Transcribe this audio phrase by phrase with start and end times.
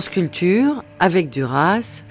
[0.00, 2.04] France Culture, avec Duras.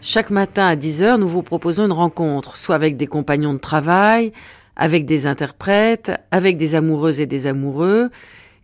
[0.00, 4.32] Chaque matin à 10h, nous vous proposons une rencontre, soit avec des compagnons de travail,
[4.76, 8.10] avec des interprètes, avec des amoureuses et des amoureux,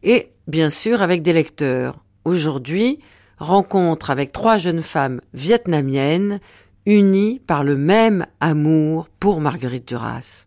[0.05, 1.99] et bien sûr avec des lecteurs.
[2.25, 3.01] Aujourd'hui,
[3.39, 6.39] rencontre avec trois jeunes femmes vietnamiennes,
[6.87, 10.47] unies par le même amour pour Marguerite Duras.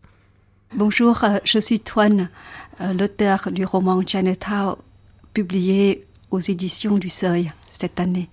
[0.74, 2.30] Bonjour, euh, je suis Toine,
[2.80, 4.76] euh, l'auteur du roman Chinatown,
[5.34, 7.52] publié aux éditions du Seuil
[7.82, 8.28] cette année.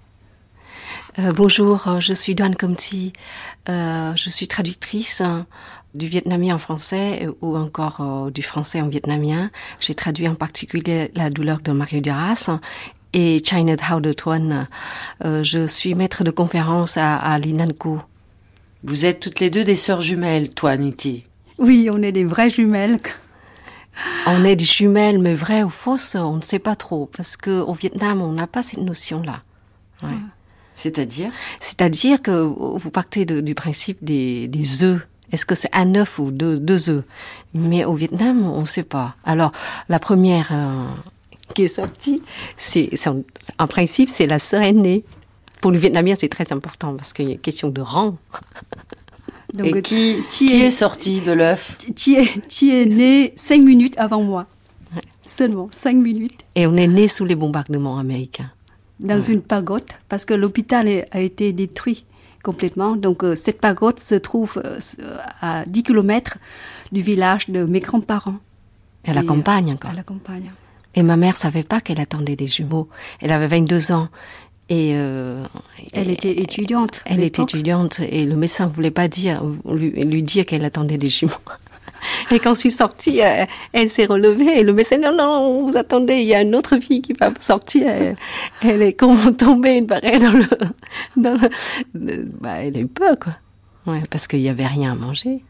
[1.18, 3.14] Euh, bonjour, euh, je suis Duan Comti.
[3.68, 5.48] Euh, je suis traductrice hein,
[5.96, 9.50] du vietnamien en français ou encore du français en vietnamien.
[9.80, 12.60] J'ai traduit en particulier La douleur de Mario Duras
[13.14, 14.68] et Chinatown de Tuan.
[15.24, 18.00] je suis maître de conférence à, à l'INANCO.
[18.84, 21.26] Vous êtes toutes les deux des sœurs jumelles, Tuan et
[21.58, 23.00] Oui, on est des vraies jumelles.
[24.28, 27.74] On est des jumelles, mais vraies ou fausses, on ne sait pas trop, parce qu'au
[27.74, 29.42] Vietnam, on n'a pas cette notion-là.
[30.76, 31.32] C'est-à-dire?
[31.60, 35.06] C'est-à-dire que vous partez du principe des, des œufs.
[35.32, 37.04] Est-ce que c'est un œuf ou deux, deux œufs?
[37.54, 39.16] Mais au Vietnam, on ne sait pas.
[39.26, 39.52] Alors,
[39.90, 40.86] la première euh,
[41.54, 42.24] qui est sortie,
[42.58, 42.90] c'est,
[43.60, 45.04] en principe, c'est la sœur aînée.
[45.62, 48.18] Pour le Vietnamien, c'est très important parce qu'il y a une question de rang.
[49.64, 51.78] Et qui, qui est sorti de l'œuf?
[51.96, 54.46] Qui est, est né cinq minutes avant moi.
[55.26, 56.46] Seulement cinq minutes.
[56.56, 58.52] Et on est né sous les bombardements américains.
[59.00, 62.06] Dans une pagode, parce que l'hôpital a été détruit
[62.44, 62.96] complètement.
[62.96, 64.80] Donc euh, cette pagode se trouve euh,
[65.42, 66.38] à 10 km
[66.92, 68.38] du village de mes grands-parents.
[69.06, 69.92] À la campagne encore.
[69.92, 70.52] À la campagne.
[70.96, 72.90] Et ma mère savait pas qu'elle attendait des jumeaux.
[73.22, 74.10] Elle avait 22 ans.
[74.70, 75.44] Et, euh,
[75.94, 77.04] elle était étudiante.
[77.06, 81.10] Elle était étudiante et le médecin voulait pas dire, lui, lui dire qu'elle attendait des
[81.10, 81.34] jumeaux.
[82.32, 85.76] Et quand je suis sortie, euh, elle, s'est relevée et le médecin non non vous
[85.76, 88.16] attendez, il y a une autre fille qui va sortir.
[88.62, 90.46] Elle, est comme tombée une barrière dans le,
[91.18, 91.42] dans
[91.94, 93.34] le, bah, elle a eu peur quoi.
[93.86, 95.44] Ouais, parce qu'il y avait rien à manger.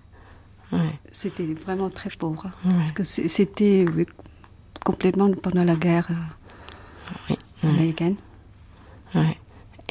[0.72, 0.80] Ouais.
[1.12, 3.86] C'était vraiment très pauvre hein, parce que c'était
[4.84, 6.08] complètement pendant la guerre
[7.30, 7.34] euh,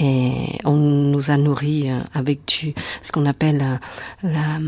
[0.01, 4.61] Et on nous a nourris euh, avec du, ce qu'on appelle euh, la,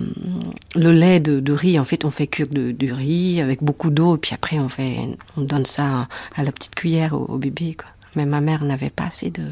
[0.75, 1.79] le lait de, riz.
[1.79, 4.97] En fait, on fait cuire du riz avec beaucoup d'eau, et puis après on fait,
[5.37, 7.77] on donne ça à la petite cuillère au, bébé.
[7.79, 7.89] Quoi.
[8.17, 9.45] Mais ma mère n'avait pas assez de,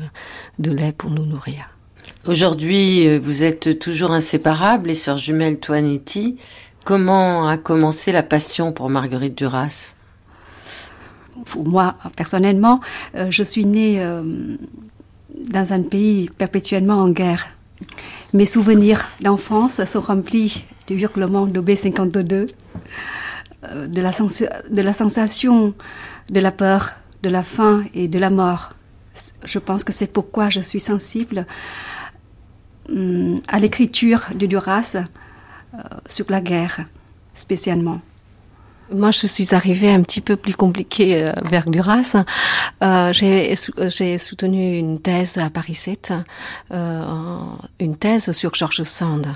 [0.59, 1.71] de lait pour nous nourrir.
[2.27, 6.39] Aujourd'hui, euh, vous êtes toujours inséparables, les sœurs jumelles Toinetti.
[6.85, 9.95] Comment a commencé la passion pour Marguerite Duras?
[11.57, 12.81] Moi, personnellement,
[13.15, 14.03] je suis née
[15.47, 17.47] dans un pays perpétuellement en guerre.
[18.33, 22.49] Mes souvenirs d'enfance sont remplis du hurlement de B-52,
[23.65, 24.01] euh, de
[24.83, 25.75] la, sensation
[26.31, 28.71] de la peur, de la faim et de la mort.
[29.45, 31.47] Je pense que c'est pourquoi je suis sensible
[32.89, 34.97] hum, à l'écriture de Duras
[35.75, 35.79] euh,
[36.09, 36.85] sur la guerre,
[37.35, 38.01] spécialement.
[38.91, 42.17] Moi, je suis arrivée un petit peu plus compliquée euh, vers Duras.
[42.83, 46.15] Euh, j'ai soutenu une thèse à Paris 7,
[46.73, 47.05] euh,
[47.81, 49.27] une thèse sur George Sand.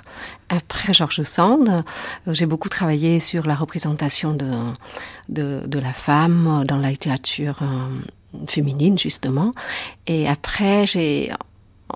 [0.49, 4.51] Après George Sand, euh, j'ai beaucoup travaillé sur la représentation de,
[5.29, 7.61] de, de la femme dans la littérature
[8.47, 9.53] féminine, justement.
[10.07, 11.31] Et après, j'ai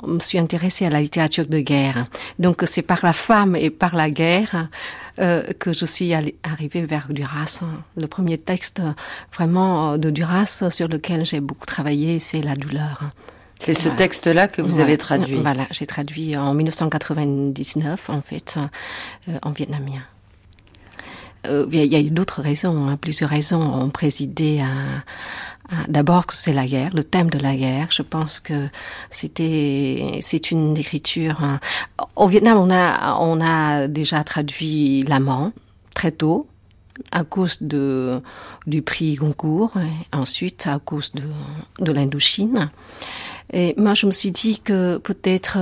[0.07, 2.05] me suis intéressée à la littérature de guerre.
[2.39, 4.69] Donc c'est par la femme et par la guerre
[5.19, 7.63] euh, que je suis arrivée vers Duras.
[7.97, 8.83] Le premier texte
[9.33, 13.11] vraiment euh, de Duras sur lequel j'ai beaucoup travaillé, c'est La douleur.
[13.59, 15.37] C'est ce texte-là que vous avez traduit.
[15.37, 18.59] Voilà, j'ai traduit en 1999 en fait
[19.29, 20.03] euh, en vietnamien.
[21.49, 25.05] Il y a eu d'autres raisons, hein, plusieurs raisons ont présidé à,
[25.89, 27.89] D'abord, c'est la guerre, le thème de la guerre.
[27.91, 28.69] Je pense que
[29.11, 31.43] c'était, c'est une écriture.
[31.43, 31.59] Hein.
[32.15, 35.53] Au Vietnam, on a, on a déjà traduit l'amant
[35.95, 36.47] très tôt.
[37.13, 38.23] à cause de,
[38.67, 41.23] du prix Goncourt, et ensuite à cause de,
[41.85, 42.71] de l'Indochine.
[43.53, 45.59] Et moi, je me suis dit que peut-être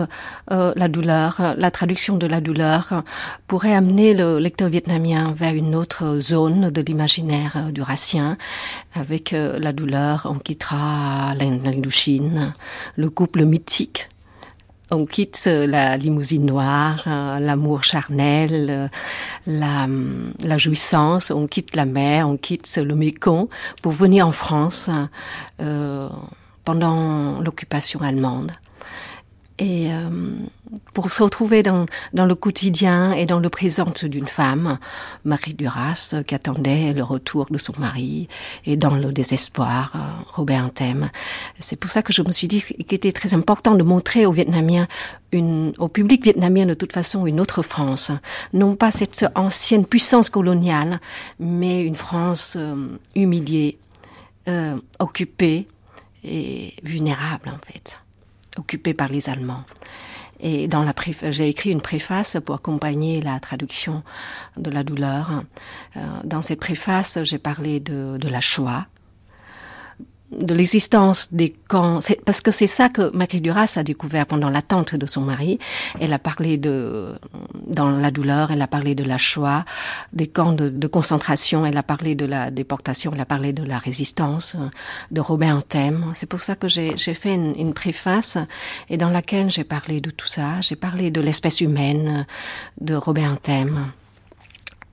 [0.50, 3.02] euh, la douleur, la traduction de la douleur
[3.46, 8.36] pourrait amener le lecteur vietnamien vers une autre zone de l'imaginaire du racien.
[8.94, 12.52] Avec euh, la douleur, on quittera l'Indochine,
[12.96, 14.08] le couple mythique
[14.90, 18.90] on quitte la limousine noire, euh, l'amour charnel,
[19.46, 19.87] la,
[20.44, 23.48] la, jouissance, on quitte la mer, on quitte le Mékong
[23.82, 24.90] pour venir en France.
[25.60, 26.08] Euh,
[26.64, 28.52] pendant l'occupation allemande.
[29.58, 30.11] Et euh,
[30.94, 34.78] pour se retrouver dans, dans, le quotidien et dans le présent d'une femme,
[35.25, 38.28] Marie Duras, qui attendait le retour de son mari,
[38.66, 41.11] et dans le désespoir, euh, Robert Anthem.
[41.61, 44.32] C'est pour ça que je me suis dit qu'il était très important de montrer aux
[44.32, 44.88] Vietnamiens,
[45.31, 48.11] une, au public vietnamien de toute façon, une autre France.
[48.52, 51.00] Non pas cette ancienne puissance coloniale,
[51.38, 53.78] mais une France euh, humiliée,
[54.49, 55.69] euh, occupée,
[56.25, 57.99] et vulnérable en fait,
[58.59, 59.65] occupé par les Allemands.
[60.41, 60.94] Et dans la
[61.31, 64.03] j'ai écrit une préface pour accompagner la traduction
[64.56, 65.44] de la douleur.
[65.97, 68.87] Euh, dans cette préface, j'ai parlé de, de la Shoah,
[70.38, 74.94] de l'existence des camps, parce que c'est ça que Marie Duras a découvert pendant l'attente
[74.94, 75.58] de son mari.
[76.00, 77.14] Elle a parlé de,
[77.66, 79.64] dans la douleur, elle a parlé de la Shoah,
[80.12, 83.78] des camps de, concentration, elle a parlé de la déportation, elle a parlé de la
[83.78, 84.56] résistance,
[85.10, 86.12] de Robert Anthem.
[86.14, 88.38] C'est pour ça que j'ai fait une, une, préface
[88.88, 90.60] et dans laquelle j'ai parlé de tout ça.
[90.60, 92.26] J'ai parlé de l'espèce humaine,
[92.80, 93.90] de Robert Anthem.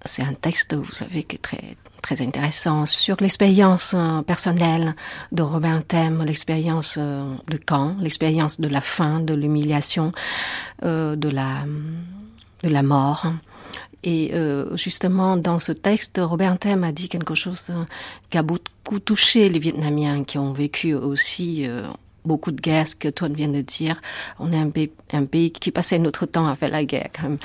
[0.05, 1.61] C'est un texte, vous savez, qui est très
[2.01, 4.95] très intéressant sur l'expérience euh, personnelle
[5.31, 10.11] de Robin Thème, l'expérience euh, de Caen, l'expérience de la faim, de l'humiliation,
[10.83, 11.65] euh, de la
[12.63, 13.25] de la mort.
[14.03, 14.33] Et
[14.73, 17.71] justement, dans ce texte, Robert Thème a dit quelque chose
[18.31, 21.67] qui a beaucoup touché les Vietnamiens qui ont vécu aussi
[22.25, 23.99] beaucoup de guerres, ce que toi viens de dire.
[24.39, 27.09] On est un pays, un pays qui passait notre temps à faire la guerre.
[27.15, 27.37] Quand même.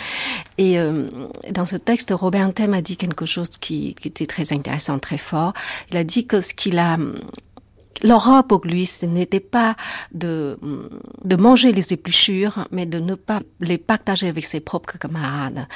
[0.58, 1.08] Et euh,
[1.50, 5.18] dans ce texte, Robert Thème a dit quelque chose qui, qui, était très intéressant, très
[5.18, 5.52] fort.
[5.90, 6.96] Il a dit que ce qu'il a
[8.02, 9.76] L'Europe pour lui, ce n'était pas
[10.12, 10.58] de,
[11.24, 15.66] de manger les épluchures, mais de ne pas les partager avec ses propres camarades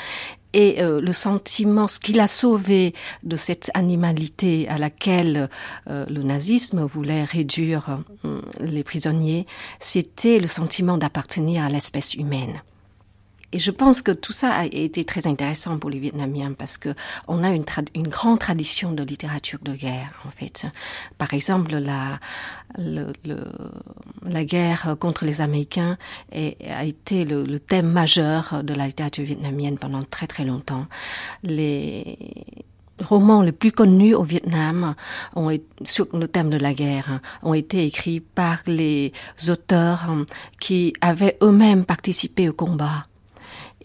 [0.52, 5.49] et euh, le sentiment, ce qu'il a sauvé de cette animalité à laquelle
[5.88, 9.46] euh, le nazisme voulait réduire euh, les prisonniers,
[9.78, 12.62] c'était le sentiment d'appartenir à l'espèce humaine.
[13.52, 16.91] Et je pense que tout ça a été très intéressant pour les Vietnamiens parce que
[17.26, 17.64] on a une,
[18.08, 20.67] grande tradition de littérature de guerre, en fait.
[21.19, 22.20] Par exemple, la,
[24.44, 25.99] guerre contre les Américains
[26.32, 30.87] a été le, le, thème majeur de la littérature vietnamienne pendant très très longtemps.
[31.43, 32.19] Les
[33.00, 34.94] romans les plus connus au Vietnam
[35.35, 35.50] ont,
[35.85, 39.12] sur le thème de la guerre ont été écrits par les
[39.49, 40.08] auteurs
[40.61, 43.05] qui avaient eux-mêmes participé au combat.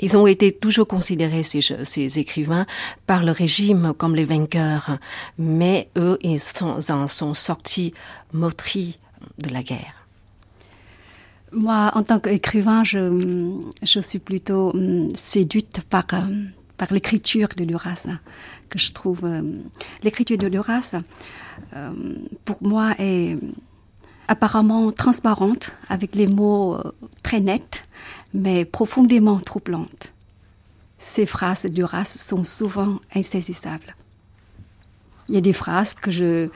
[0.02, 2.66] Ils ont été toujours considérés, ces, écrivains,
[3.08, 4.98] par le régime comme les vainqueurs,
[5.38, 7.94] mais eux, ils en sont sortis
[8.34, 9.00] meurtris
[9.44, 10.06] de la guerre.
[11.52, 16.44] Moi, en tant qu'écrivain, je, suis plutôt hum, séduite par, euh,
[16.76, 18.08] par l'écriture de Duras,
[18.70, 19.22] que je trouve...
[19.24, 19.42] Euh,
[20.04, 20.96] l'écriture de Duras,
[21.74, 21.92] euh,
[22.44, 23.38] pour moi, est
[24.28, 26.78] apparemment transparente, avec les mots
[27.24, 27.84] très nets,
[28.36, 30.14] mais profondément troublantes.
[31.00, 33.96] Ces phrases Duras sont souvent insaisissables.
[35.28, 36.50] Il y a des phrases que je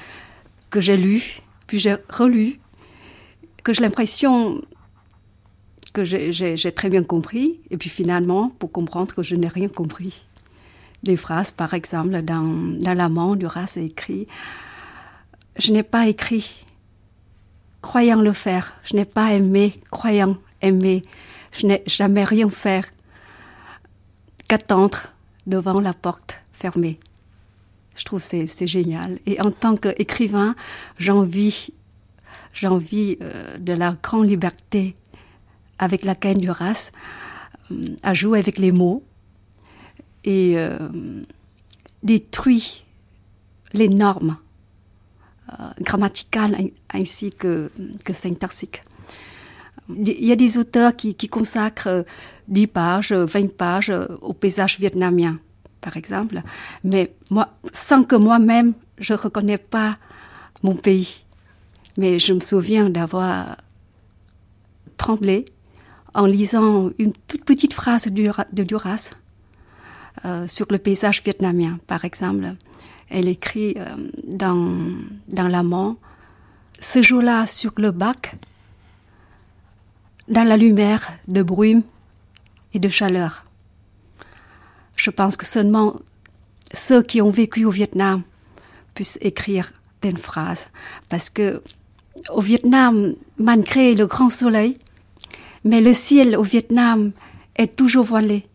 [0.70, 2.60] que j'ai lues, puis j'ai relu,
[3.64, 4.62] que j'ai l'impression
[5.94, 10.24] que j'ai très bien compris, et puis finalement, pour comprendre que je n'ai rien compris.
[11.02, 14.28] Des phrases, par exemple, dans, dans l'amant, Duras a écrit
[15.58, 16.66] Je n'ai pas écrit,
[17.82, 21.02] croyant le faire, je n'ai pas aimé, croyant aimer,
[21.52, 22.92] je n'ai jamais rien fait
[24.48, 25.04] qu'attendre
[25.48, 27.00] devant la porte fermée.
[27.96, 29.20] Je trouve c'est c'est génial.
[29.26, 30.56] Et en tant qu'écrivain,
[30.98, 31.74] j'envie
[32.54, 34.96] j'envie euh, de la grande liberté
[35.80, 36.92] avec laquelle Duras
[37.72, 39.04] euh, a joué avec les mots
[40.24, 40.78] et euh,
[42.04, 42.84] détruit
[43.74, 44.38] les normes
[45.52, 46.56] euh, grammaticales
[46.94, 47.72] ainsi que
[48.14, 48.82] syntaxiques.
[49.90, 52.06] Il y a des auteurs qui, consacrent
[52.48, 53.92] 10 pages, 20 pages
[54.22, 55.40] au paysage vietnamien,
[55.82, 56.42] par exemple,
[56.84, 59.96] mais moi, sans que moi-même, je ne reconnais pas
[60.62, 61.24] mon pays.
[61.98, 63.58] Mais je me souviens d'avoir
[64.98, 65.46] tremblé
[66.14, 69.12] en lisant une toute petite phrase de Duras
[70.26, 72.56] euh, sur le paysage vietnamien, par exemple.
[73.10, 73.86] Elle écrit euh,
[74.26, 74.82] dans,
[75.28, 75.98] dans l'amant,
[76.80, 78.36] ce jour-là sur le bac,
[80.30, 81.84] dans la lumière de brume
[82.74, 83.46] et de chaleur.
[84.96, 85.96] Je pense que seulement
[86.74, 88.22] ceux qui ont vécu au Vietnam
[88.94, 90.68] puissent écrire une phrase.
[91.10, 91.62] Parce que
[92.30, 94.76] au Vietnam, malgré le grand soleil,
[95.64, 97.12] mais le ciel au Vietnam
[97.56, 98.46] est toujours voilé.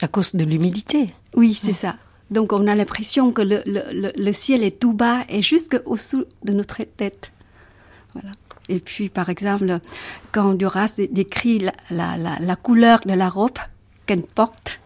[0.00, 1.08] À cause de l'humidité.
[1.34, 1.96] Oui, c'est ça.
[2.30, 6.52] Donc on a l'impression que le, le, le, ciel est tout bas et jusqu'au-dessous de
[6.52, 7.30] notre tête.
[8.14, 8.30] Voilà.
[8.68, 9.78] Et puis, par exemple,
[10.30, 13.58] quand Duras décrit la, la, la, la couleur de la robe
[14.06, 14.80] qu'elle porte,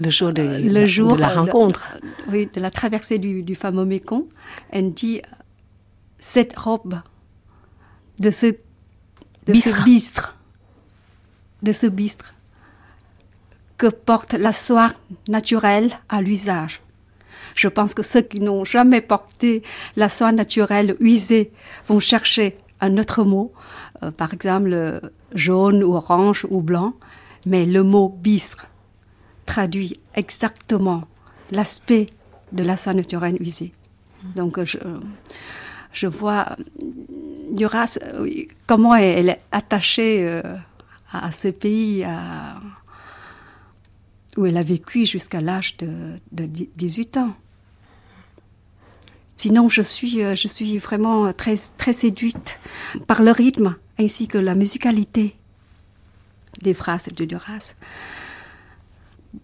[0.00, 1.88] le jour de, le la, jour, de la rencontre.
[2.28, 4.24] oui, de la traversée du, du, fameux Mékong.
[4.70, 5.22] Elle dit
[6.18, 7.00] cette robe
[8.18, 8.56] de ce, de
[9.52, 9.78] bistre.
[9.78, 10.36] ce bistre,
[11.62, 12.34] de ce bistre
[13.78, 14.92] que porte la soie
[15.28, 16.80] naturelle à l'usage.
[17.54, 19.62] Je pense que ceux qui n'ont jamais porté
[19.96, 21.52] la soie naturelle usée
[21.88, 23.52] vont chercher un autre mot,
[24.02, 25.00] euh, par exemple
[25.34, 26.94] jaune ou orange ou blanc,
[27.44, 28.66] mais le mot bistre
[29.46, 31.04] traduit exactement
[31.50, 32.06] l'aspect
[32.52, 33.72] de la soie naturelle usée.
[34.34, 34.78] Donc je,
[35.92, 36.56] je vois
[37.52, 37.98] Duras,
[38.66, 40.42] comment elle est attachée euh,
[41.12, 42.04] à ce pays,
[44.36, 47.34] où elle a vécu jusqu'à l'âge de, de, 18 ans.
[49.46, 50.34] Sinon, je suis, euh,
[50.82, 51.54] vraiment très,
[51.92, 52.58] séduite
[53.06, 55.36] par le rythme ainsi que la musicalité
[56.64, 57.74] des phrases de Duras.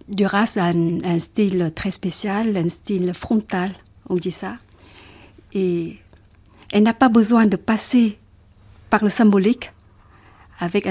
[0.09, 3.71] Duras a un, style très spécial, un style frontal,
[4.09, 4.57] on dit ça.
[5.53, 5.99] Et
[6.73, 8.19] elle n'a pas besoin de passer
[8.91, 9.71] par le symbolique.
[10.59, 10.89] Avec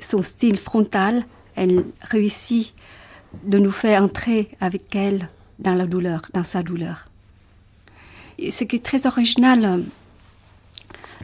[0.00, 2.72] son style frontal, elle réussit
[3.44, 5.28] de nous faire entrer avec elle
[5.58, 7.04] dans la douleur, dans sa douleur.
[8.50, 9.84] Ce qui est très original,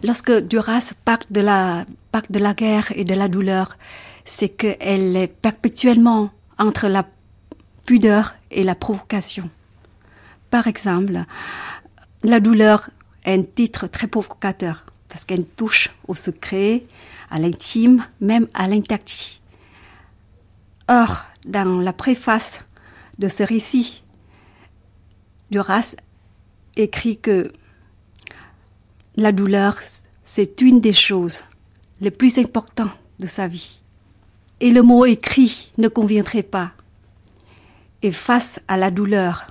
[0.02, 3.76] lorsque Duras parle de la, parle de la guerre et de la douleur,
[4.24, 7.06] c'est qu'elle est perpétuellement entre la
[7.86, 9.50] pudeur et la provocation.
[10.50, 11.24] Par exemple,
[12.22, 12.90] la douleur
[13.24, 16.84] est un titre très provocateur parce qu'elle touche au secret,
[17.30, 19.40] à l'intime, même à l'interdit.
[20.88, 22.60] Or, dans la préface
[23.18, 24.02] de ce récit,
[25.50, 25.96] Duras
[26.76, 27.52] écrit que
[29.16, 29.78] la douleur,
[30.24, 31.42] c'est une des choses
[32.00, 33.80] les plus importantes de sa vie.
[34.60, 36.72] Et le mot écrit ne conviendrait pas.
[38.02, 39.48] Et face à la douleur,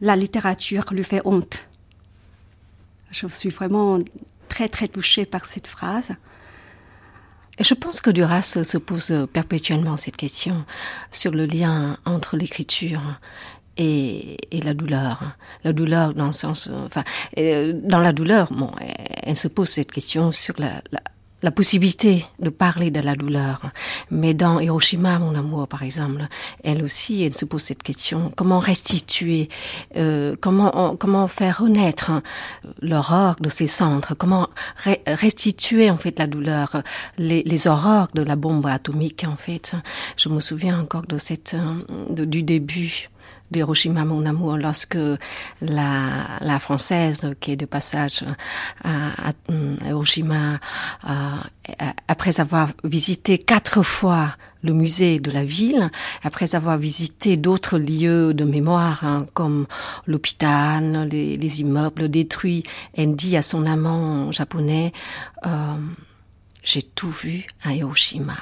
[0.00, 1.68] la littérature lui fait honte.
[3.10, 3.98] Je suis vraiment
[4.48, 6.12] très très touchée par cette phrase.
[7.60, 10.64] Je pense que Duras se pose perpétuellement cette question
[11.10, 13.02] sur le lien entre l'écriture
[13.76, 15.36] et, et, la douleur.
[15.64, 17.04] La douleur dans le sens, enfin,
[17.36, 18.70] dans la douleur, bon,
[19.22, 21.00] elle se pose cette question sur la, la,
[21.42, 23.62] la possibilité de parler de la douleur.
[24.10, 26.26] Mais dans Hiroshima, mon amour, par exemple,
[26.62, 29.48] elle aussi, elle se pose cette question comment restituer,
[29.96, 32.12] euh, comment comment faire renaître
[32.80, 34.48] l'horreur de ces centres, comment
[35.06, 36.82] restituer en fait la douleur,
[37.18, 39.74] les, les horreurs de la bombe atomique en fait?
[40.16, 41.56] Je me souviens encore de cette
[42.08, 43.08] de, du début
[43.52, 44.98] d'Hiroshima, mon amour, lorsque
[45.60, 48.24] la, la française qui est de passage
[48.82, 49.32] à, à,
[49.86, 50.58] Hiroshima,
[52.08, 55.90] après avoir visité quatre fois le musée de la ville,
[56.22, 59.66] après avoir visité d'autres lieux de mémoire hein, comme
[60.06, 62.62] l'hôpital, les, les, immeubles détruits,
[62.94, 64.92] elle dit à son amant japonais
[65.46, 65.50] euh,
[66.62, 68.38] J'ai tout vu à Hiroshima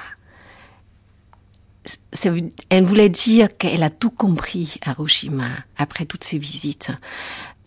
[2.69, 6.91] elle voulait dire qu'elle a tout compris à Hiroshima après toutes ces visites.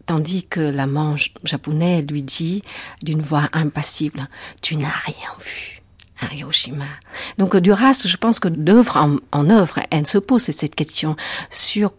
[0.07, 2.63] Tandis que l'amant japonais lui dit
[3.03, 4.29] d'une voix impassible,
[4.61, 5.83] tu n'as rien vu
[6.21, 6.85] à Hiroshima.
[7.39, 11.17] Donc Duras, je pense que d'œuvre en, en, œuvre, elle se pose cette question
[11.51, 11.93] sur,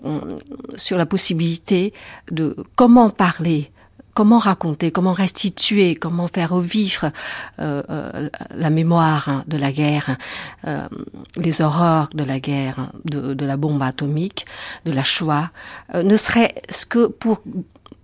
[0.75, 1.93] sur la possibilité
[2.31, 3.72] de comment parler
[4.15, 7.12] comment raconter, comment restituer, comment faire revivre
[7.60, 10.17] euh, euh, la mémoire de la guerre,
[10.65, 10.88] euh,
[11.36, 14.48] les horreurs de la guerre, de, de, la bombe atomique,
[14.86, 15.51] de la Shoah,
[15.93, 17.43] euh, ne serait-ce que pour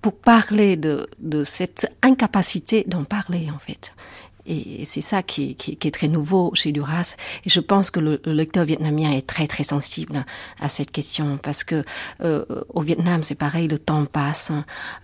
[0.01, 3.93] pour parler de, de cette incapacité d'en parler en fait.
[4.45, 7.15] Et c'est ça qui, est très nouveau chez Duras.
[7.45, 10.25] Et je pense que le, le, lecteur vietnamien est très très sensible
[10.59, 11.83] à cette question parce que
[12.23, 14.51] euh, au Vietnam c'est pareil, le temps passe,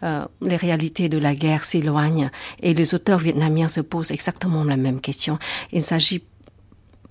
[0.03, 2.29] euh, les réalités de la guerre s'éloignent
[2.61, 5.37] et les auteurs vietnamiens se posent exactement la même question.
[5.71, 6.23] Il s'agit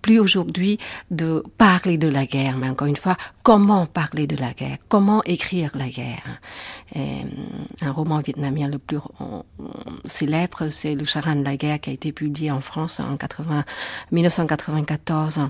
[0.07, 0.79] plus aujourd'hui
[1.11, 5.21] de parler de la guerre, mais encore une fois, comment parler de la guerre, comment
[5.25, 6.41] écrire la guerre?
[6.95, 7.23] Et
[7.81, 9.01] un roman vietnamien le plus
[10.05, 13.65] célèbre, c'est Le Charan de la guerre qui a été publié en France en 80,
[14.13, 15.41] 1994,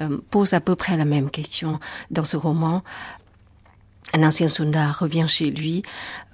[0.00, 1.78] euh, pose à peu près la même question.
[2.10, 2.82] Dans ce roman,
[4.12, 5.82] un ancien soldat revient chez lui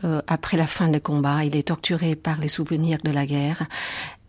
[0.04, 1.45] euh, après la fin des combats.
[1.45, 3.64] Il est torturé par les souvenirs de la guerre.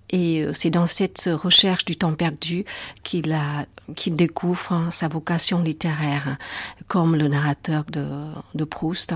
[0.10, 2.66] Et euh, c'est dans cette recherche du temps perdu
[3.04, 3.36] qu'il
[4.16, 6.38] découvre sa vocation littéraire,
[6.88, 8.06] comme le narrateur de,
[8.56, 9.14] de Proust.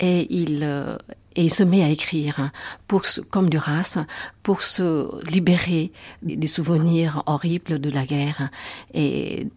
[0.00, 0.96] Et il, euh,
[1.36, 2.50] et il se met à écrire
[2.86, 3.98] pour comme Duras
[4.42, 5.90] pour se libérer
[6.22, 8.50] des souvenirs horribles de la guerre.
[8.92, 9.48] Et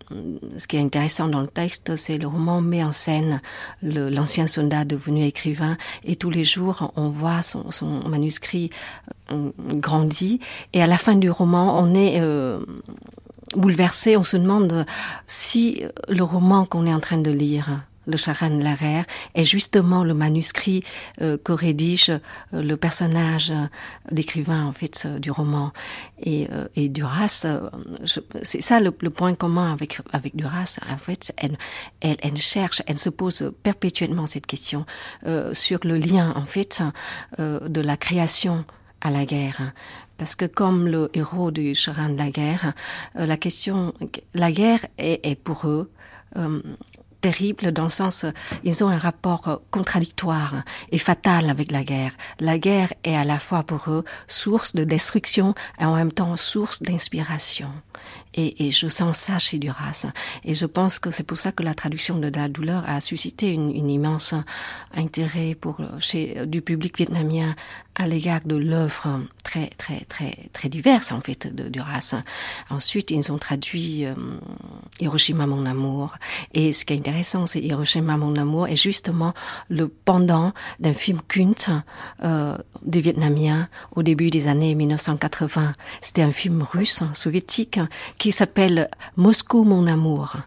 [0.58, 3.42] ce qui est intéressant dans le texte, c'est le roman met en scène
[3.82, 8.70] l'ancien soldat devenu écrivain et tous les jours on voit son, son manuscrit
[9.32, 10.40] euh, grandit
[10.74, 12.60] et à la fin du roman on est euh,
[13.56, 14.86] bouleversé, on se demande
[15.26, 20.14] si le roman qu'on est en train de lire le Charan Larère, est justement le
[20.14, 20.84] manuscrit
[21.22, 22.20] euh, que rédige euh,
[22.54, 23.68] le personnage euh,
[24.12, 25.72] d'écrivain en fait du roman
[26.24, 27.46] et, et Duras.
[28.42, 30.80] C'est ça le, point commun avec avec Duras.
[30.90, 31.58] En fait, elle,
[32.02, 34.86] elle, elle cherche, elle se pose perpétuellement cette question
[35.52, 36.82] sur le lien en fait
[37.38, 38.66] de la création
[39.02, 39.74] à la guerre
[40.18, 42.74] parce que comme le héros du Charan de la guerre,
[43.16, 43.94] la question,
[44.34, 45.92] la guerre est, est pour eux
[47.32, 48.26] terrible dans le sens
[48.64, 52.14] ils ont un rapport contradictoire et fatal avec la guerre.
[52.40, 56.38] La guerre est à la fois pour eux source de destruction et en même temps
[56.38, 57.70] source d'inspiration.
[58.34, 60.06] Et, et, je sens ça chez Duras.
[60.46, 63.52] Et je pense que c'est pour ça que la traduction de la douleur a suscité
[63.52, 64.34] une, une immense
[64.94, 67.56] intérêt pour chez du public vietnamien
[67.98, 72.16] à l'égard de l'œuvre très très très très diverse en fait de Duras.
[72.70, 74.14] Ensuite, ils ont traduit euh,
[75.00, 76.16] Hiroshima mon amour.
[76.54, 79.34] Et ce qui est intéressant, c'est Hiroshima mon amour est justement
[79.70, 81.70] le pendant d'un film culte
[82.24, 85.72] euh, des Vietnamiens au début des années 1980.
[86.02, 87.80] C'était un film russe soviétique
[88.18, 90.38] qui s'appelle Moscou mon amour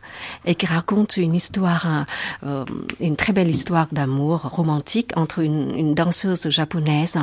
[0.44, 2.06] et qui raconte une histoire,
[2.44, 2.64] euh,
[3.00, 7.18] une très belle histoire d'amour romantique entre une, une, danseuse japonaise.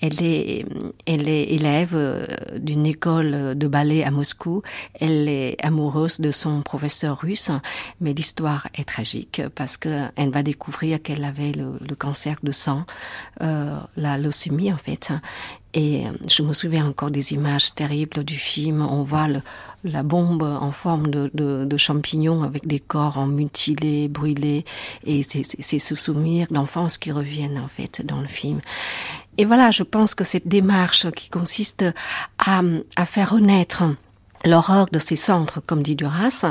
[0.00, 0.64] Elle est,
[1.06, 2.26] élève euh,
[2.58, 4.62] d'une école de ballet à Moscou.
[5.00, 7.50] Elle est amoureuse de son professeur russe,
[8.00, 12.84] mais l'histoire est tragique parce que elle va découvrir qu'elle avait le, cancer de sang,
[13.42, 15.12] euh, la leucémie en fait,
[15.74, 18.80] et euh, je me souviens encore des images terribles du film.
[18.82, 19.28] On voit
[19.84, 24.64] la bombe en forme de, de, de champignons avec des corps en mutilés, brûlés.
[25.04, 28.60] Et c'est ce souvenir d'enfance qui reviennent en fait dans le film.
[29.38, 31.84] Et voilà, je pense que cette démarche qui consiste
[32.38, 32.60] à,
[32.96, 33.84] à faire renaître
[34.44, 36.44] l'horreur de ces centres, comme dit Duras,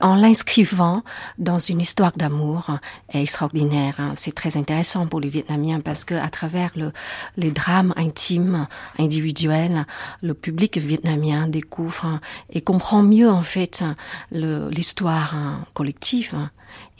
[0.00, 1.02] en l'inscrivant
[1.38, 2.78] dans une histoire d'amour
[3.12, 4.12] extraordinaire.
[4.16, 6.92] C'est très intéressant pour les Vietnamiens parce que à travers le,
[7.36, 8.66] les drames intimes,
[8.98, 9.84] individuels,
[10.22, 13.84] le public vietnamien découvre et comprend mieux en fait
[14.30, 15.34] l'histoire
[15.74, 16.36] collective.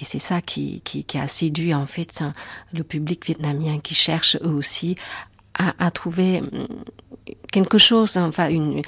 [0.01, 2.25] Et c'est ça qui, qui, a séduit en fait
[2.73, 4.97] le public vietnamien qui cherche eux aussi
[5.55, 6.41] à trouver
[7.51, 8.83] quelque chose, enfin une,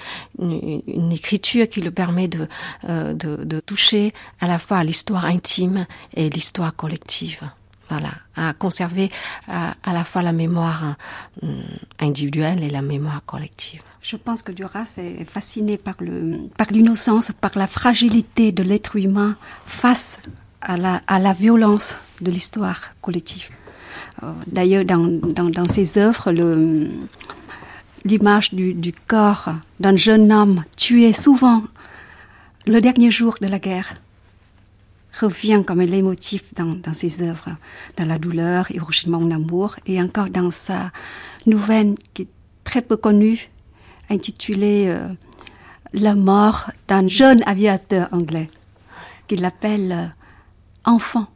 [1.12, 2.49] écriture qui le permet de,
[2.88, 3.14] euh,
[3.66, 7.42] toucher à la fois l'histoire intime et l'histoire collective.
[7.88, 9.11] Voilà, à conserver
[9.49, 10.94] à, la fois la mémoire
[11.42, 11.62] euh,
[11.99, 13.83] individuelle et la mémoire collective.
[14.01, 15.96] Je pense que Duras est fasciné par
[16.70, 19.35] l'innocence, par la fragilité de l'être humain
[19.66, 20.20] face
[20.62, 23.49] à la, violence de l'histoire collective.
[24.23, 26.88] Euh, D'ailleurs, dans ses œuvres, le,
[28.04, 31.62] l'image du, du corps d'un jeune homme tué souvent
[32.66, 33.94] le dernier jour de la guerre
[35.18, 35.86] revient comme un
[36.56, 37.56] dans, dans ses œuvres,
[37.96, 40.90] dans la douleur, Hiroshima mon amour, et encore dans sa
[41.46, 42.28] nouvelle qui est
[42.64, 43.50] très peu connue,
[44.08, 45.08] intitulée euh,
[45.92, 48.50] La mort d'un jeune aviateur anglais,
[49.26, 51.26] qu'il appelle euh, enfant.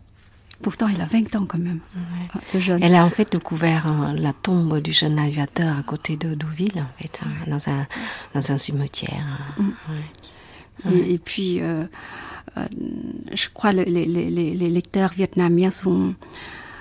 [0.65, 1.81] Pourtant, il a 20 ans quand même.
[1.95, 2.59] Ouais.
[2.59, 2.83] Jeune.
[2.83, 6.79] Elle a en fait découvert euh, la tombe du jeune aviateur à côté de Deauville,
[6.79, 7.51] en fait, ouais.
[7.51, 7.87] dans, un,
[8.33, 9.27] dans un cimetière.
[9.59, 9.69] Mm.
[10.87, 10.95] Ouais.
[10.95, 11.85] Et, et, puis, euh,
[12.57, 12.65] euh,
[13.35, 16.15] je crois que les, les, les, lecteurs vietnamiens sont,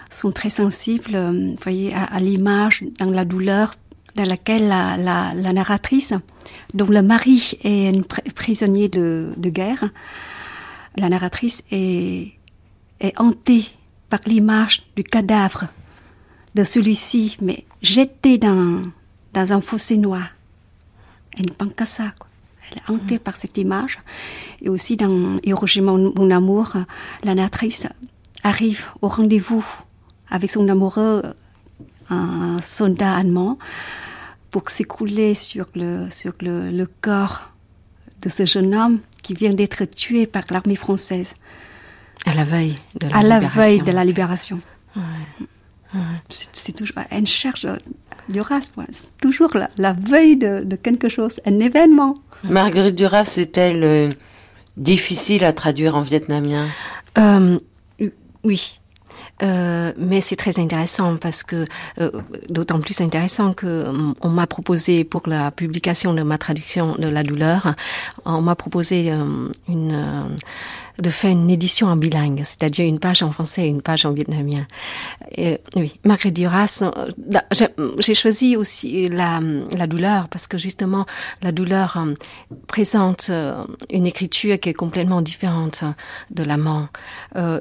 [0.10, 3.76] sont très sensibles vous voyez, à, à l'image, dans la douleur
[4.16, 6.14] dans laquelle la, la, la narratrice,
[6.74, 9.90] dont le mari est un pr prisonnier de, de guerre,
[10.96, 12.34] la narratrice est
[13.04, 13.66] est hanté
[14.10, 15.66] par l'image du cadavre
[16.56, 18.82] de celui-ci, mais jeté dans,
[19.34, 20.30] dans un fossé noir.
[21.38, 22.14] Elle ne pense qu'à ça.
[22.72, 24.00] Elle est hantée par cette image.
[24.62, 26.74] Et aussi dans Hiroshi mon, amour,
[27.24, 27.88] la narratrice
[28.44, 29.66] arrive au rendez-vous
[30.30, 31.22] avec son amoureux,
[32.10, 33.58] un soldat allemand,
[34.52, 37.50] pour s'écrouler sur le, sur le corps
[38.22, 41.36] de ce jeune homme qui vient d'être tué par l'armée française.
[42.26, 43.50] À la veille de la à libération.
[43.58, 44.60] la veille de la libération.
[46.30, 47.68] C'est toujours une cherche
[48.30, 52.16] Duras, c'est toujours la, la veille de, de, quelque chose, un événement.
[52.46, 54.08] Marguerite Duras est-elle euh,
[54.78, 56.68] difficile à traduire en vietnamien?
[57.18, 57.58] Euh,
[58.44, 58.80] Oui.
[59.42, 61.66] Euh, mais c'est très intéressant parce que
[62.00, 62.12] euh,
[62.50, 63.88] d'autant plus intéressant que
[64.22, 67.74] on m'a proposé pour la publication de ma traduction de la douleur,
[68.26, 70.38] on m'a proposé euh, une
[71.00, 74.12] de faire une édition en bilingue, c'est-à-dire une page en français et une page en
[74.12, 74.68] vietnamien.
[75.36, 76.84] Et, oui, Marguerite Duras,
[78.00, 79.40] j'ai choisi aussi la,
[79.72, 81.06] la, douleur parce que justement
[81.42, 82.14] la douleur euh,
[82.68, 85.84] présente euh, une écriture qui est complètement différente
[86.32, 86.88] de l'amant,
[87.36, 87.60] euh,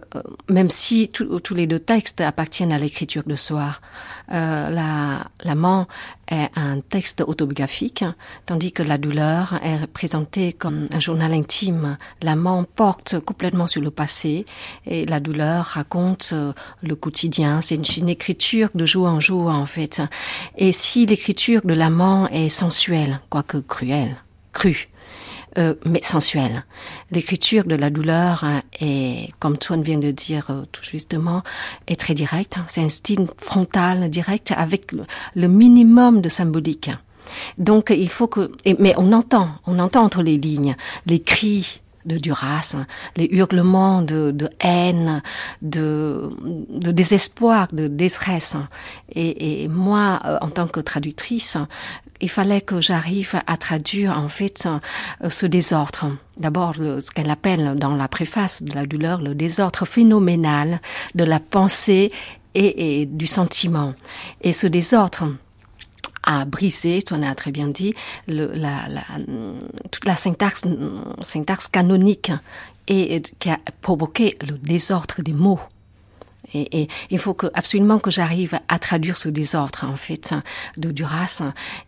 [0.48, 3.80] même si tous les deux textes appartiennent à l'écriture de soir.
[4.30, 5.86] Euh, l'amant
[6.28, 8.04] est un texte autobiographique,
[8.46, 11.96] tandis que la douleur est présentée comme un journal intime.
[12.22, 14.44] L'amant porte complètement sur le passé
[14.86, 17.60] et la douleur raconte euh, le quotidien.
[17.60, 20.02] C'est une, une, écriture de jour en jour en fait.
[20.56, 24.16] Et si l'écriture de l'amant est sensuelle, quoique cruelle,
[24.52, 24.88] crue,
[25.58, 26.64] euh, mais sensuelle.
[27.10, 31.42] L'écriture de la douleur hein, est, comme Tuan vient de dire euh, tout justement,
[31.86, 32.58] est très directe.
[32.66, 34.92] C'est un style frontal, direct, avec
[35.34, 36.90] le minimum de symbolique.
[37.58, 40.74] Donc il faut que, mais on entend, on entend entre les lignes
[41.06, 42.76] les cris de Duras,
[43.16, 45.22] les hurlements de, haine,
[45.60, 46.30] de,
[46.70, 48.56] désespoir, de détresse.
[49.12, 51.56] Et, et moi, euh, en tant que traductrice,
[52.20, 54.68] il fallait que j'arrive à traduire en fait
[55.28, 56.16] ce désordre.
[56.36, 60.80] D'abord, ce qu'elle appelle dans la préface de la douleur le désordre phénoménal
[61.16, 62.12] de la pensée
[62.54, 63.94] et du sentiment.
[64.42, 65.32] Et ce désordre
[66.22, 67.94] a brisé, tu en as très bien dit,
[68.28, 69.02] le, la, la,
[69.90, 70.62] toute la syntaxe,
[71.22, 72.32] syntaxe canonique
[72.88, 75.60] et, qui a provoqué le désordre des mots.
[76.54, 80.34] Et, il faut que, absolument que j'arrive à traduire ce désordre, en fait,
[80.76, 81.42] de Duras.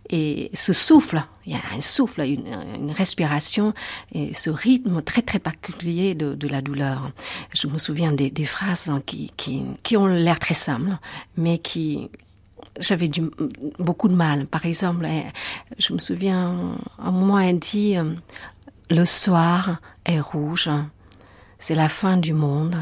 [0.09, 3.75] Et ce souffle, il y a un souffle, une, respiration,
[4.13, 7.11] et ce rythme très, très particulier de, de la douleur.
[7.53, 10.97] Je me souviens des, des phrases qui, qui, qui ont l'air très simples,
[11.37, 12.09] mais qui,
[12.81, 13.11] j'avais
[13.79, 14.47] beaucoup de mal.
[14.47, 15.07] Par exemple,
[15.79, 17.97] je me souviens, un moment, elle dit,
[18.91, 20.71] le soir est rouge,
[21.59, 22.77] c'est la fin du monde.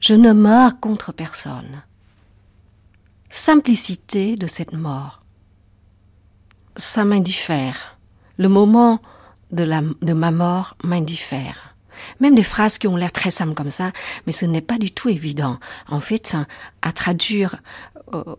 [0.00, 1.82] Je ne meurs contre personne.
[3.30, 5.22] Simplicité de cette mort.
[6.76, 7.98] Ça m'indiffère.
[8.36, 9.00] Le moment
[9.52, 11.74] de, ma mort m'indiffère.
[12.20, 13.92] Même des phrases qui ont l'air très simples comme ça,
[14.26, 15.58] mais ce n'est pas du tout évident.
[15.88, 16.36] En fait,
[16.82, 17.56] à traduire
[17.91, 17.91] euh,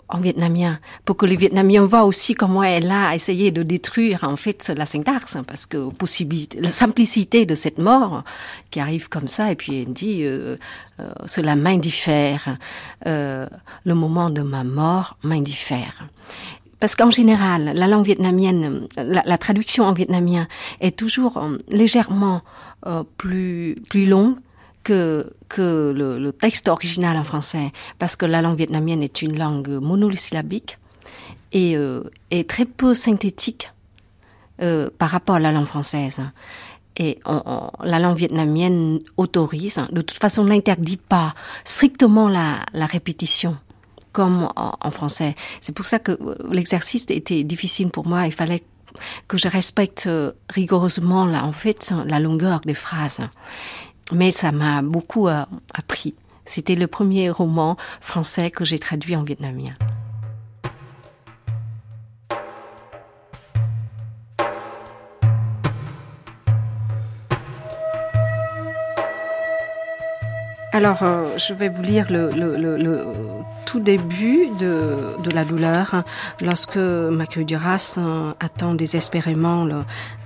[0.10, 4.36] en vietnamien, pour que les Vietnamiens voient aussi comment elle a essayé de détruire en
[4.36, 8.24] fait la syntaxe, parce que possibilité, la simplicité de cette mort
[8.72, 10.58] qui arrive comme ça, et puis elle dit euh,
[11.00, 12.58] euh, cela m'indiffère,
[13.08, 13.48] euh,
[13.84, 16.08] le moment de ma mort m'indiffère.
[16.84, 20.50] Parce qu'en général, la langue vietnamienne, la, traduction en vietnamien
[20.82, 22.42] est toujours euh, légèrement
[22.86, 24.36] euh, plus plus longue
[24.84, 30.78] que, le, texte original en français, parce que la langue vietnamienne est une langue monosyllabique
[31.52, 32.04] et euh,
[32.48, 33.72] très peu synthétique
[34.62, 36.22] euh, par rapport à la langue française.
[36.96, 37.20] Et
[37.84, 43.58] la langue vietnamienne autorise, de toute façon n'interdit pas strictement la, répétition
[44.12, 45.34] comme en, français.
[45.60, 46.16] C'est pour ça que
[46.52, 48.28] l'exercice était difficile pour moi.
[48.28, 48.64] Il fallait
[49.28, 50.08] que je respecte
[50.50, 53.22] rigoureusement là, en fait, la longueur des phrases
[54.12, 56.16] mais ça m'a beaucoup euh, appris.
[56.46, 59.74] C'était le premier roman français que j'ai traduit en vietnamien.
[70.76, 73.06] Alors, euh, je vais vous lire le, le
[73.68, 76.04] tout début de, la douleur,
[76.42, 79.68] lorsque Mathieu Duras euh, attend désespérément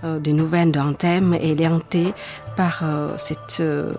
[0.03, 2.13] euh, des nouvelles d'Anthem et elle est hantée
[2.55, 3.93] par euh, cette, euh,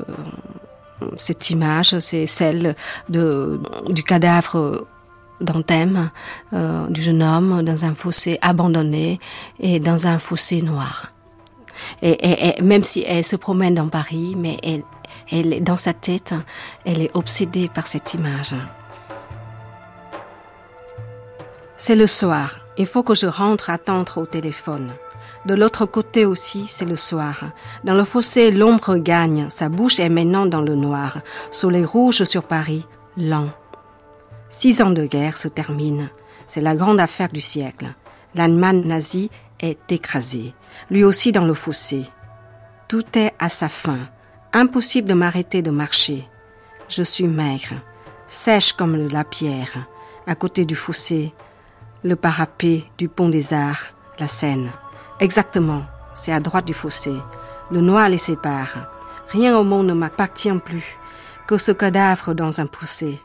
[1.51, 2.75] image, c'est celle
[3.11, 4.87] de, du cadavre
[5.43, 6.11] d'Anthem,
[6.55, 9.21] euh, du jeune homme dans un fossé abandonné
[9.61, 11.13] et dans un fossé noir.
[12.01, 14.83] Et, et, et même si elle se promène dans Paris, mais elle,
[15.31, 16.35] elle dans sa tête,
[16.85, 18.55] elle est obsédée par cette image.
[21.77, 22.61] C'est le soir.
[22.77, 24.93] Il faut que je rentre attendre au téléphone.
[25.47, 27.53] De l'autre côté aussi, c'est le soir.
[27.85, 31.21] Dans le fossé, l'ombre gagne, sa bouche est maintenant dans le noir.
[31.51, 32.85] Soleil rouge sur Paris,
[33.17, 33.51] lent.
[34.49, 36.09] Six ans de guerre se terminent.
[36.47, 37.95] C'est la grande affaire du siècle.
[38.35, 40.55] L'Allemagne nazie est écrasée,
[40.91, 42.05] lui aussi dans le fossé.
[42.89, 43.99] Tout est à sa fin.
[44.55, 46.27] Impossible de m'arrêter de marcher.
[46.89, 47.75] Je suis maigre,
[48.27, 49.87] sèche comme la pierre,
[50.27, 51.35] à côté du fossé,
[52.03, 54.73] le parapet du pont des Arts, la Seine.
[55.21, 55.83] Exactement,
[56.15, 57.13] c'est à droite du fossé.
[57.71, 58.89] Le noir les sépare.
[59.29, 60.97] Rien au monde ne m'appartient plus
[61.47, 63.21] que ce cadavre dans un fossé.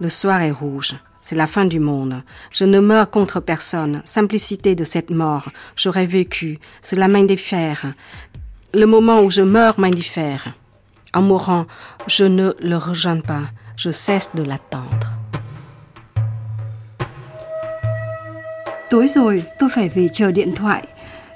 [0.00, 0.96] Le soir est rouge.
[1.20, 2.22] C'est la fin du monde.
[2.50, 4.00] Je ne meurs contre personne.
[4.04, 5.50] Simplicité de cette mort.
[5.76, 6.58] J'aurais vécu.
[6.80, 7.84] Cela m'indiffère.
[8.74, 10.52] Le moment où je meurs m'indiffère.
[11.14, 11.66] En mourant,
[12.06, 13.44] je ne le rejoins pas.
[13.76, 15.06] Je cesse de l'attendre.
[18.90, 20.86] Tối rồi, tôi phải về chờ điện thoại.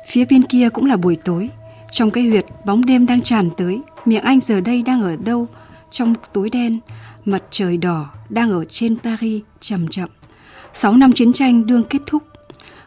[0.08, 1.48] Phía bên kia cũng là buổi tối.
[1.90, 3.80] Trong cái huyệt, bóng đêm đang tràn tới.
[4.04, 5.48] Miệng anh giờ đây đang ở đâu?
[5.90, 6.78] Trong tối đen,
[7.24, 10.08] mặt trời đỏ đang ở trên Paris chậm chậm.
[10.74, 12.22] Sáu năm chiến tranh đương kết thúc.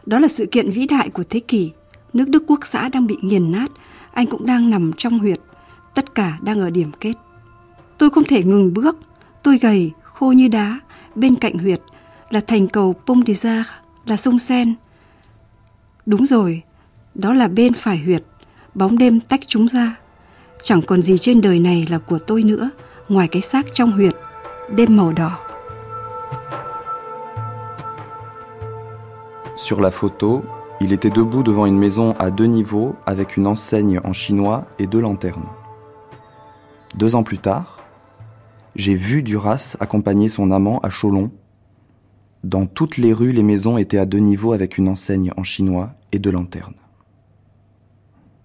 [0.06, 1.70] Đó là sự kiện vĩ đại của thế kỷ.
[2.12, 3.70] Nước Đức quốc xã đang bị nghiền nát.
[4.16, 5.40] Anh cũng đang nằm trong huyệt.
[5.94, 7.12] Tất cả đang ở điểm kết.
[7.98, 8.98] Tôi không thể ngừng bước.
[9.42, 10.80] Tôi gầy, khô như đá.
[11.14, 11.80] Bên cạnh huyệt
[12.30, 13.70] là thành cầu Pont des Arts,
[14.06, 14.74] là sông Sen.
[16.06, 16.62] Đúng rồi,
[17.14, 18.22] đó là bên phải huyệt.
[18.74, 19.96] Bóng đêm tách chúng ra.
[20.62, 22.70] Chẳng còn gì trên đời này là của tôi nữa,
[23.08, 24.16] ngoài cái xác trong huyệt,
[24.70, 25.38] đêm màu đỏ.
[29.56, 33.98] Sur la photo, il était debout devant une maison à deux niveaux avec une enseigne
[34.04, 35.48] en chinois et deux lanternes.
[36.96, 37.84] Deux ans plus tard,
[38.74, 41.30] j'ai vu Duras accompagner son amant à Cholon.
[42.44, 45.94] Dans toutes les rues, les maisons étaient à deux niveaux avec une enseigne en chinois
[46.12, 46.74] et deux lanternes.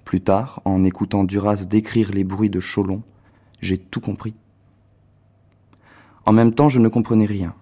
[0.05, 3.03] Plus tard, en écoutant Duras décrire les bruits de Cholon,
[3.61, 4.35] j'ai tout compris.
[6.25, 7.53] En même temps, je ne comprenais rien.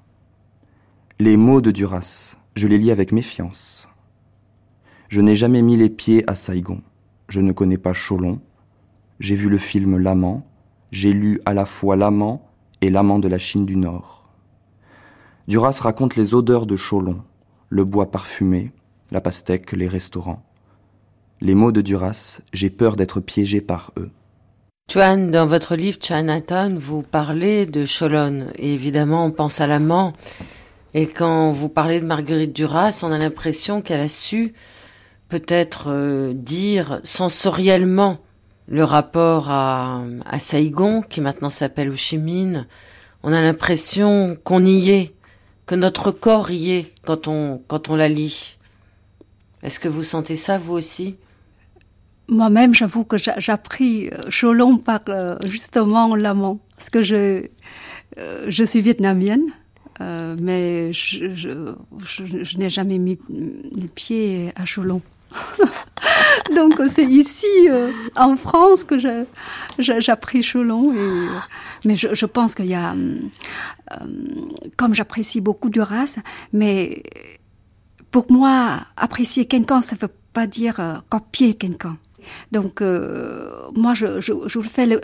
[1.17, 3.88] Les mots de Duras, je les lis avec méfiance.
[5.10, 6.82] Je n'ai jamais mis les pieds à Saigon.
[7.30, 8.39] Je ne connais pas Cholon.
[9.19, 10.45] J'ai vu le film L'amant.
[10.91, 12.48] J'ai lu à la fois L'amant
[12.82, 14.30] et L'amant de la Chine du Nord.
[15.48, 17.24] Duras raconte les odeurs de Cholon,
[17.69, 18.72] le bois parfumé,
[19.10, 20.43] la pastèque, les restaurants.
[21.41, 24.12] Les mots de Duras, j'ai peur d'être piégé par eux.
[24.88, 28.45] Tuan, dans votre livre Chinatown, vous parlez de Cholon.
[28.60, 30.13] Et évidemment, on pense à l'amant.
[30.93, 34.54] Et quand vous parlez de Marguerite Duras, on a l'impression qu'elle a su
[35.30, 38.18] peut-être euh, dire sensoriellement
[38.68, 42.65] le rapport à, à Saigon, qui maintenant s'appelle Ho Chi Minh.
[43.24, 45.13] On a l'impression qu'on y est,
[45.65, 48.58] que notre corps y est quand on, quand on la lit.
[49.63, 51.15] Est-ce que vous sentez ça, vous aussi?
[52.28, 57.46] Moi-même, j'avoue que j'ai appris Cholon par euh, justement l'amant, parce que je,
[58.18, 59.46] euh, je suis vietnamienne.
[60.02, 61.50] Euh, mais je, je,
[61.98, 65.02] je n'ai jamais mis les pieds à Cholon.
[66.56, 70.94] Donc c'est ici, euh, en France, que j'ai appris Cholon.
[70.94, 71.28] Et,
[71.86, 74.06] mais je, pense qu'il y a, euh,
[74.76, 76.18] comme j'apprécie beaucoup Duras,
[76.54, 77.04] mais
[78.12, 81.98] pour moi, apprécier quelqu'un, ça ne veut pas dire euh, copier quelqu'un.
[82.52, 85.00] Donc euh, moi, je, je, je fais le,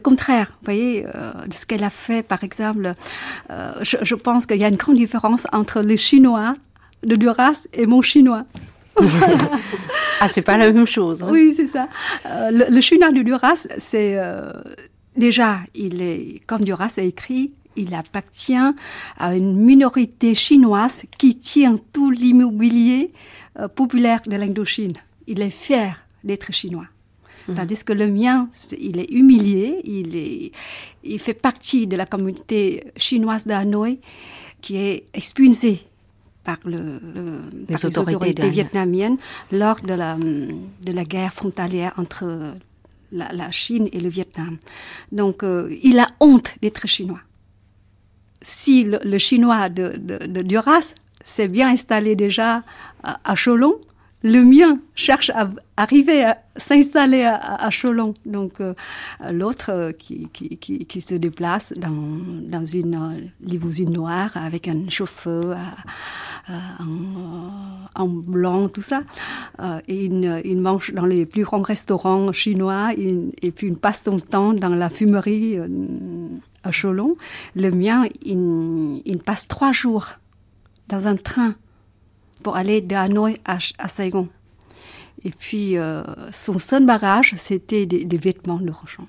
[0.00, 2.92] contraire, vous voyez, euh, de ce qu'elle a fait, par exemple.
[3.50, 6.54] Euh, je, je, pense qu'il y a une grande différence entre le chinois
[7.02, 8.44] de Duras et mon chinois.
[10.20, 11.22] Ah, c'est pas la même chose.
[11.22, 11.28] Hein.
[11.30, 11.88] Oui, c'est ça.
[12.26, 14.52] Euh, le, le, chinois de Duras, c'est euh,
[15.16, 18.54] déjà, il est comme Duras a écrit, il appartient
[19.18, 23.12] à une minorité chinoise qui tient tout l'immobilier
[23.58, 24.94] euh, populaire de l'Indochine.
[25.26, 26.86] Il est fier d'être chinois.
[27.56, 28.46] Tandis que le mien,
[28.78, 30.52] il est humilié, il, est,
[31.02, 33.98] il fait partie de la communauté chinoise d'Hanoï
[34.60, 35.89] qui est expulsée
[36.44, 39.16] par, le, le, les, par autorités, les autorités vietnamiennes
[39.52, 42.54] lors de la, de la guerre frontalière entre
[43.12, 44.58] la, la, Chine et le Vietnam.
[45.12, 47.20] Donc, euh, il a honte d'être chinois.
[48.42, 52.62] Si le, le chinois de, de, de Duras s'est bien installé déjà
[53.02, 53.78] à, à Cholon,
[54.22, 58.14] le mien cherche à arriver à s'installer à, Cholon.
[58.26, 58.74] Donc euh,
[59.30, 64.88] l'autre euh, qui, qui, qui, se déplace dans, dans une euh, limousine noire avec un
[64.90, 65.56] chauffeur
[66.48, 69.00] en, en, blanc, tout ça.
[69.88, 74.18] et il, il, mange dans les plus grands restaurants chinois et puis il passe son
[74.18, 75.58] temps dans la fumerie
[76.62, 77.16] à Cholon.
[77.54, 80.08] Le mien, il passe trois jours
[80.88, 81.54] dans un train
[82.42, 84.28] pour aller de Hanoï à, à Saigon.
[85.24, 89.06] Et puis, euh, son seul bagage, c'était des, des, vêtements de rechange.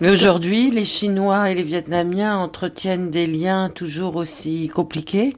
[0.00, 5.34] Mais aujourd'hui, les Chinois et les Vietnamiens entretiennent des liens toujours aussi compliqués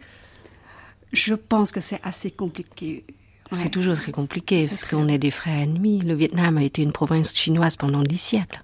[1.12, 3.04] Je pense que c'est assez compliqué.
[3.52, 6.00] C'est toujours très compliqué parce qu'on est des frères ennemis.
[6.00, 8.62] Le Vietnam a été une province chinoise pendant dix siècles.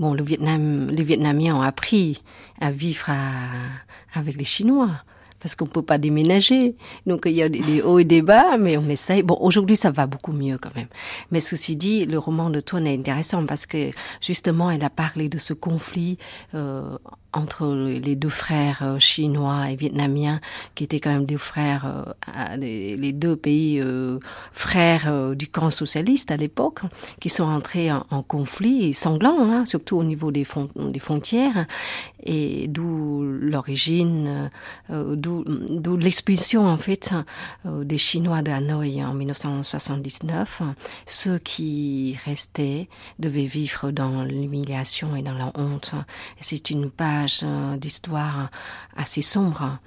[0.00, 2.20] Bon, le Vietnam, les Vietnamiens ont appris
[2.60, 3.50] à vivre à,
[4.14, 4.90] avec les Chinois
[5.40, 6.76] parce qu'on peut pas déménager.
[7.06, 9.22] Donc il y a des hauts et des bas, mais on essaye.
[9.22, 10.88] Bon, aujourd'hui ça va beaucoup mieux quand même.
[11.30, 15.28] Mais ceci dit, le roman de Toine est intéressant parce que justement elle a parlé
[15.28, 16.18] de ce conflit
[16.54, 16.96] euh,
[17.32, 20.40] entre les deux frères euh, chinois et vietnamiens,
[20.74, 24.18] qui étaient quand même deux frères, euh, les, deux pays euh,
[24.52, 26.80] frères du camp socialiste à l'époque,
[27.20, 31.66] qui sont entrés en, conflit sanglant, hein, surtout au niveau des, front, des frontières,
[32.22, 34.50] et d'où l'origine,
[34.90, 37.14] d'où l'expulsion en fait
[37.64, 40.62] des Chinois de Hanoï en 1979.
[41.06, 42.88] Ceux qui restaient
[43.18, 45.94] devaient vivre dans l'humiliation et dans la honte.
[46.40, 48.50] C'est une page euh, d'histoire
[48.96, 49.78] assez sombre.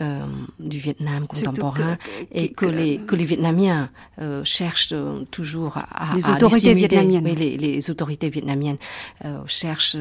[0.00, 0.24] Euh,
[0.58, 3.90] du Vietnam contemporain que, et que, que, les, que les Vietnamiens
[4.22, 4.94] euh, cherchent
[5.30, 7.26] toujours à, les autorités à vietnamiennes.
[7.26, 8.78] Oui, les, les, autorités vietnamiennes
[9.26, 9.98] euh, cherchent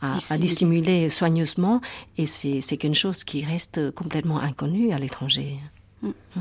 [0.00, 1.80] à, à, dissimuler soigneusement
[2.18, 5.56] et c'est quelque chose qui reste complètement inconnu à l'étranger.
[6.02, 6.08] Mm.
[6.08, 6.40] Mm.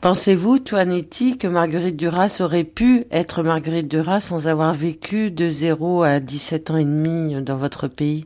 [0.00, 6.02] Pensez-vous, Toinetti, que Marguerite Duras aurait pu être Marguerite Duras sans avoir vécu de 0
[6.02, 8.24] à 17 ans et demi dans votre pays?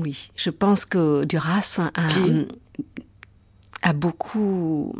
[0.00, 2.08] Oui, je pense que Duras a,
[3.82, 4.94] a beaucoup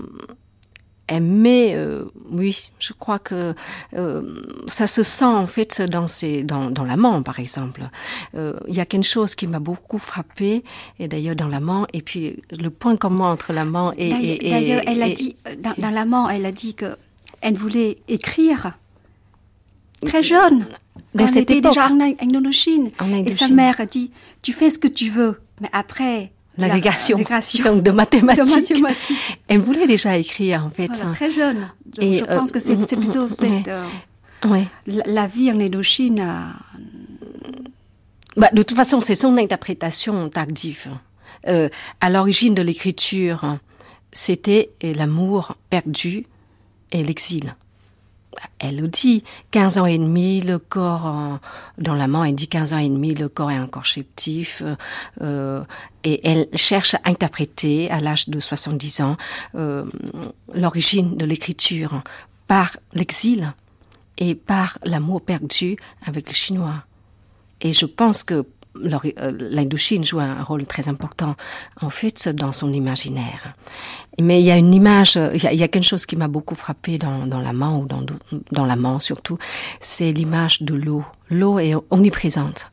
[1.09, 1.73] aimé.
[1.75, 3.55] Euh, oui, je crois que
[3.95, 4.23] euh,
[4.67, 7.89] ça se sent en fait dans, ses, dans, dans l'amant, par exemple.
[8.35, 10.65] Euh, il y a quelque chose qui m'a beaucoup frappé,
[10.99, 14.39] et d'ailleurs dans l'amant, et puis le point commun entre l'amant et.
[14.43, 16.97] D'ailleurs, elle a dit, dans, dans l'amant, elle a dit que
[17.41, 18.73] elle voulait écrire
[20.03, 20.67] très jeune.
[21.15, 21.73] Dans cette était époque.
[21.75, 22.91] déjà en Indochine.
[23.01, 24.11] En Et sa mère a dit,
[24.43, 26.33] tu fais ce que tu veux, mais après...
[26.59, 28.45] La négation, négation donc de mathématiques.
[28.77, 29.17] de mathématiques.
[29.47, 30.87] Elle voulait déjà écrire en fait.
[30.87, 31.69] Voilà, très jeune.
[31.99, 33.29] Je, Et, je pense euh, que c'est plutôt ouais.
[33.29, 33.69] cette...
[33.69, 33.87] euh,
[34.47, 34.65] Ouais.
[34.87, 36.55] la, la vie en Indochine a...
[38.39, 40.89] Bah, de toute façon, c'est son interprétation tardive.
[41.49, 41.69] Euh,
[42.01, 43.59] à l'origine de l'écriture,
[44.13, 46.25] c'était l'amour perdu
[46.93, 47.55] et l'exil.
[48.59, 51.39] Elle le dit, 15 ans et demi, le corps
[51.79, 54.63] dans l'amant, elle dit 15 ans et demi, le corps est encore chétif,
[55.21, 55.63] euh,
[56.05, 59.17] et elle cherche à interpréter, à l'âge de 70 ans,
[59.55, 59.85] euh,
[60.55, 62.03] l'origine de l'écriture
[62.47, 63.53] par l'exil
[64.19, 66.85] et par l'amour perdu avec le chinois.
[67.61, 68.47] Et je pense que
[68.83, 71.35] l'Indochine joue un rôle très important,
[71.81, 73.55] en fait, dans son imaginaire.
[74.21, 76.07] Mais il y a une image, euh, il y a, il y a quelque chose
[76.07, 78.03] qui m'a beaucoup frappé dans, dans l'amant, ou dans,
[78.53, 79.39] dans l'amant surtout,
[79.81, 81.05] c'est l'image de l'eau.
[81.31, 82.71] L'eau est omniprésente.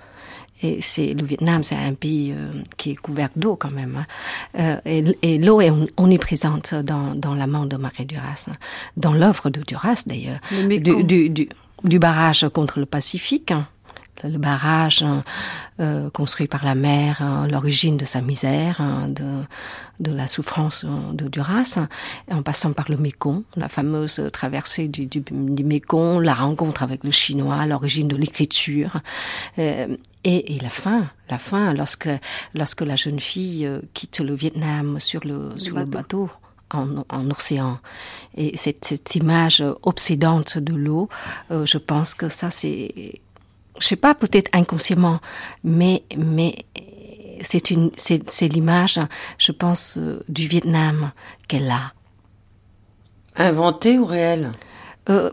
[0.66, 3.98] Et c'est le Vietnam, c'est un pays euh, qui est couvert d'eau quand même.
[3.98, 4.06] hein.
[4.60, 8.48] Euh, et et l'eau est om- omniprésente dans, dans l'amant de Marie Duras,
[8.96, 11.04] dans l'œuvre de Duras d'ailleurs, Le Mékong.
[11.04, 11.50] du, du, du,
[11.84, 13.52] du barrage contre le Pacifique.
[13.52, 13.68] hein.
[14.24, 15.06] Le barrage
[15.80, 19.44] euh, construit par la mer, hein, l'origine de sa misère, hein, de,
[20.00, 21.90] de la souffrance de Duras, hein,
[22.32, 27.04] en passant par le Mékong, la fameuse traversée du, du, du Mékong, la rencontre avec
[27.04, 29.02] le chinois, l'origine de l'écriture,
[29.60, 32.10] euh, et, et la fin, la fin, lorsque,
[32.54, 36.30] lorsque la jeune fille euh, quitte le Vietnam sur le, sur le bateau
[36.72, 37.80] en, en océan.
[38.36, 41.10] Et cette, cette image obsédante de l'eau,
[41.52, 43.22] euh, je pense que ça c'est,
[43.80, 45.20] je sais pas, peut-être inconsciemment,
[45.64, 46.66] mais mais
[47.42, 49.00] c'est une, c'est, c'est l'image,
[49.38, 51.12] je pense, euh, du Vietnam
[51.48, 51.94] qu'elle a.
[53.36, 54.52] Inventé ou réel
[55.10, 55.32] Euh,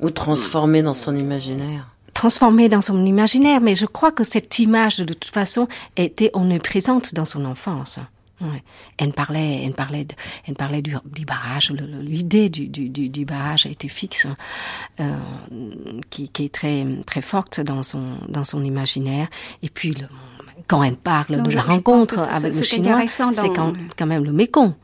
[0.00, 1.88] Ou transformé dans son imaginaire?
[2.14, 7.14] Transformée dans son imaginaire, mais je crois que cette image, de toute façon, était omniprésente
[7.14, 7.98] dans son enfance.
[8.40, 8.62] Ouais.
[8.98, 10.14] Elle parlait, elle parlait, de,
[10.46, 11.70] elle parlait du, du barrage.
[11.70, 14.26] L'idée du, du, du, du barrage était fixe,
[15.00, 15.16] euh,
[16.10, 19.28] qui, qui est très très forte dans son dans son imaginaire.
[19.62, 20.06] Et puis le,
[20.66, 23.00] quand elle parle Non, de je- la je rencontre avec le chinois,
[23.32, 24.74] c'est quand, quand même le Mékong.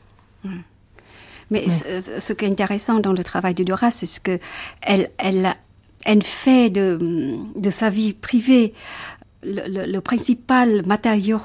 [1.51, 4.39] Mais ce, ce qui est intéressant dans le travail de Duras, c'est ce que
[4.81, 5.53] elle, elle,
[6.05, 8.73] elle fait de, de sa vie privée
[9.43, 11.39] le, le- le principal matériau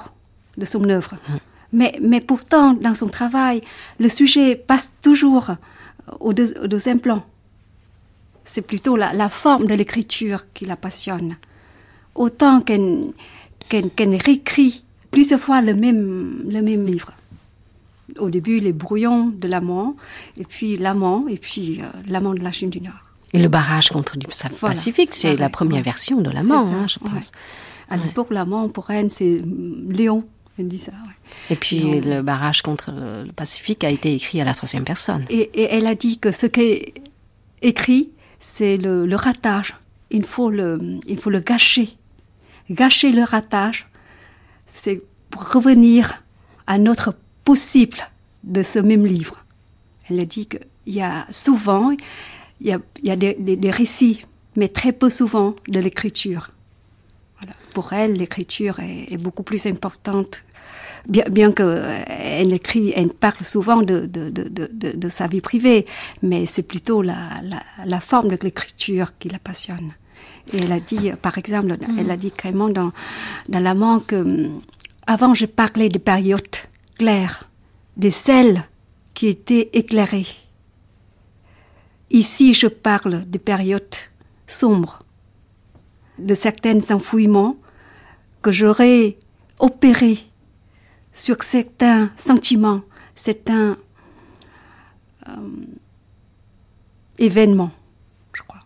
[0.57, 1.15] de son œuvre.
[1.73, 3.61] Mais, mais pourtant, dans son travail,
[3.99, 5.51] le sujet passe toujours
[6.21, 7.25] au, deux- au deuxième plan.
[8.45, 11.37] C'est plutôt la, la forme de l'écriture qui la passionne.
[12.15, 13.13] Autant qu'elle
[13.69, 17.13] qu'elle réécrit plusieurs fois le même, le même livre.
[18.19, 19.95] au début les brouillons de l'amant,
[20.39, 22.95] et puis l'amant, et puis l'amant de la Chine du Nord.
[23.35, 24.21] Et le barrage contre le
[24.71, 27.31] Pacifique, c'est la première version de l'amant, hein, je pense.
[27.91, 29.43] À l'époque, l'amant, pour elle, c'est
[29.89, 30.25] Léon.
[30.59, 30.93] Elle dit ça.
[31.51, 35.25] Et puis le barrage contre le, Pacifique a été écrit à la troisième personne.
[35.31, 36.95] Et, elle a dit que ce qui est
[37.63, 39.77] écrit, c'est le, le, ratage.
[40.11, 41.97] Il faut le, il faut le gâcher.
[42.71, 43.89] Gâcher le ratage,
[44.67, 46.25] c'est pour revenir
[46.67, 47.99] à notre possible
[48.43, 49.45] de ce même livre.
[50.11, 51.93] Elle a dit qu'il y a souvent,
[52.61, 54.25] il y a, il y a des, des, récits,
[54.57, 56.51] mais très peu souvent de l'écriture.
[57.41, 57.55] Voilà.
[57.75, 60.43] Pour elle, l'écriture est, est, beaucoup plus importante
[61.09, 65.87] bien, bien qu'elle écrit, elle parle souvent de, de, de, de, sa vie privée,
[66.23, 69.93] mais c'est plutôt la, la, la, forme de l'écriture qui la passionne.
[70.53, 71.99] Et elle a dit, par exemple, mm.
[71.99, 72.93] elle a dit carrément dans,
[73.49, 74.61] dans l'amant que hum,
[75.07, 76.57] avant je parlais des périodes
[76.99, 77.49] claires,
[77.97, 78.63] des celles
[79.15, 80.27] qui étaient éclairées.
[82.11, 83.97] Ici, je parle des périodes
[84.47, 85.01] sombres,
[86.19, 87.57] de certains enfouissements
[88.43, 89.19] que j'aurais
[89.59, 90.28] opérés
[91.13, 92.83] sur certains sentiments,
[93.15, 93.77] certains
[95.29, 95.33] euh,
[97.19, 97.73] événements,
[98.33, 98.61] je crois.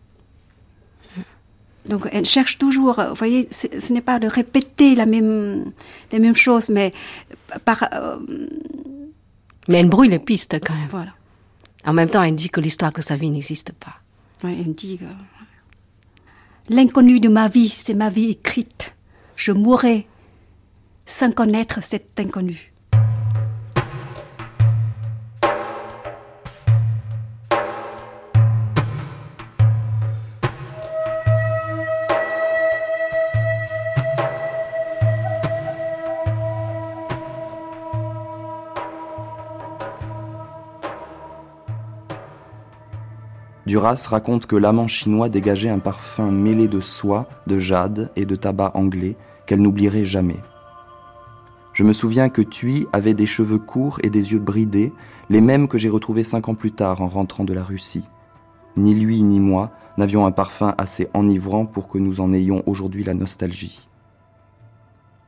[1.86, 5.72] Donc elle cherche toujours, vous voyez, ce n'est pas de répéter la même,
[6.12, 6.93] les mêmes choses, mais
[7.64, 7.84] par...
[7.93, 8.18] Euh,
[9.68, 10.88] mais elle brouille les pistes quand même.
[10.90, 11.14] Voilà.
[11.84, 13.97] En même temps, elle dit que l'histoire de sa vie n'existe pas.
[14.45, 15.05] Oui, elle dit que
[16.68, 18.95] l'inconnu de ma vie, c'est ma vie écrite.
[19.36, 20.07] Je mourrai
[21.13, 22.73] sans connaître cet inconnu.
[43.67, 48.35] Duras raconte que l'amant chinois dégageait un parfum mêlé de soie, de jade et de
[48.35, 50.41] tabac anglais qu'elle n'oublierait jamais.
[51.73, 54.93] Je me souviens que Thuy avait des cheveux courts et des yeux bridés,
[55.31, 58.05] les mêmes que j'ai retrouvés cinq ans plus tard en rentrant de la Russie.
[58.77, 63.05] Ni lui ni moi n'avions un parfum assez enivrant pour que nous en ayons aujourd'hui
[63.05, 63.89] la nostalgie.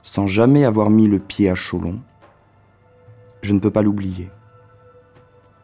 [0.03, 2.01] Sans jamais avoir mis le pied à Cholon,
[3.41, 4.31] je ne peux pas l'oublier.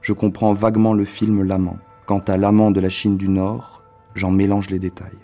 [0.01, 1.77] Je comprends vaguement le film L'amant.
[2.07, 3.83] Quant à l'amant de la Chine du Nord,
[4.15, 5.19] j'en mélange les détails.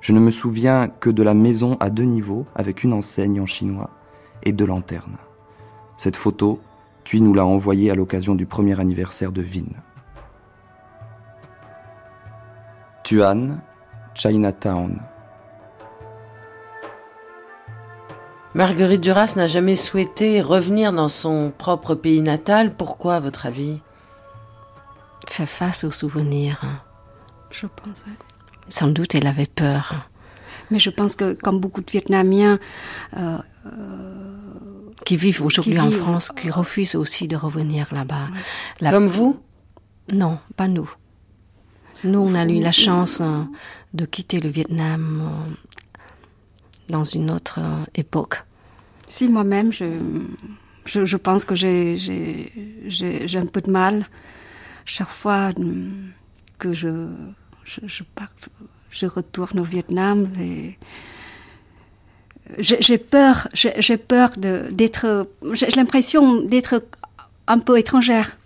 [0.00, 3.46] Je ne me souviens que de la maison à deux niveaux avec une enseigne en
[3.46, 3.90] chinois
[4.42, 5.16] et deux lanternes.
[5.96, 6.60] Cette photo,
[7.04, 9.64] Thuy nous l'a envoyée à l'occasion du premier anniversaire de Vin.
[13.02, 13.60] Tuan,
[14.14, 15.00] Chinatown.
[18.54, 22.74] Marguerite Duras n'a jamais souhaité revenir dans son propre pays natal.
[22.74, 23.80] Pourquoi, à votre avis?
[25.28, 26.60] Faire face aux souvenirs.
[27.50, 28.04] Je pense.
[28.68, 30.10] Sans doute, elle avait peur.
[30.70, 32.58] Mais je pense que, comme beaucoup de Vietnamiens,
[33.16, 33.38] euh,
[35.04, 38.28] qui vivent aujourd'hui en France, qui refusent aussi de revenir là-bas.
[38.90, 39.40] Comme vous
[40.12, 40.90] Non, pas nous.
[42.04, 43.50] Nous, on a eu la chance hein,
[43.94, 45.54] de quitter le Vietnam euh,
[46.88, 48.42] dans une autre euh, époque.
[49.06, 49.98] Si moi-même, je,
[50.84, 52.48] je, pense que j'ai
[53.34, 54.06] un peu de mal
[54.84, 56.10] chaque fois hum,
[56.58, 57.08] que je,
[57.64, 58.02] je, je,
[58.90, 60.28] je retourne au Vietnam.
[60.40, 60.78] Et,
[62.58, 66.82] j'ai peur, j'ai peur d'être, j'ai l'impression d'être
[67.46, 68.36] un peu étrangère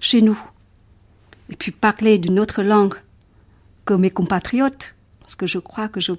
[0.00, 0.38] chez nous.
[1.50, 2.94] Et puis parler d'une autre langue
[3.84, 6.12] que mes compatriotes, parce que je crois que je,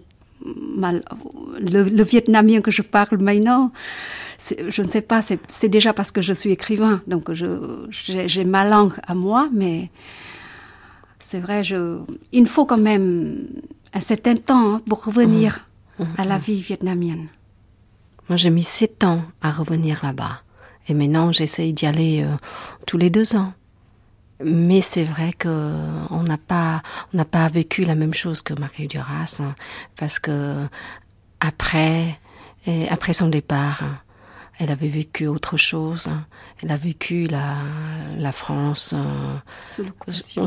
[0.45, 1.01] mal,
[1.59, 3.71] le, vietnamien que je parle maintenant,
[4.39, 8.93] je ne sais pas, c'est déjà parce que je suis écrivain, donc j'ai ma langue
[9.07, 9.89] à moi, mais
[11.19, 11.99] c'est vrai, je,
[12.31, 13.47] il faut quand même
[13.93, 15.67] un certain temps hein, pour revenir
[16.17, 17.27] à la vie vietnamienne.
[18.27, 20.41] Moi, j'ai mis sept ans à revenir là-bas.
[20.87, 22.35] Et maintenant, j'essaye d'y aller euh,
[22.85, 23.53] tous les deux ans.
[24.43, 25.47] Mais c'est vrai que
[26.09, 29.55] on n'a pas, on n'a pas vécu la même chose que Marie Duras, hein,
[29.95, 30.65] parce que
[31.39, 32.19] après,
[32.89, 33.99] après son départ, hein,
[34.59, 36.07] elle avait vécu autre chose.
[36.07, 36.25] Hein.
[36.65, 37.57] Elle a vécu la,
[38.17, 39.83] la France euh,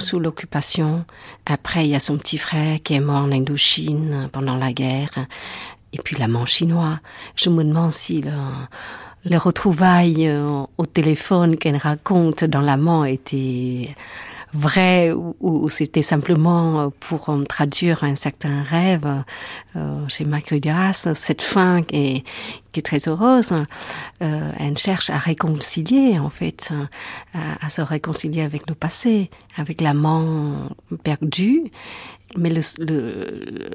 [0.00, 1.04] sous l'occupation.
[1.46, 5.10] Après, il y a son petit frère qui est mort en Indochine pendant la guerre.
[5.92, 6.98] Et puis l'amant chinois.
[7.36, 8.32] Je me demande si le,
[9.26, 13.94] les retrouvailles euh, au téléphone qu'elle raconte dans l'amant étaient
[14.52, 19.22] vrai ou, c'était simplement pour traduire un certain rêve
[20.08, 22.24] chez Marguerite Duras, cette fin qui
[22.76, 23.52] est, très heureuse,
[24.20, 26.72] elle cherche à réconcilier en fait,
[27.34, 30.68] à, se réconcilier avec le passé, avec l'amant
[31.02, 31.70] perdu
[32.36, 32.50] mais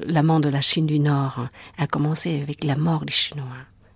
[0.06, 1.48] l'amant de la Chine du Nord
[1.78, 3.46] a commencé avec la mort des Chinois.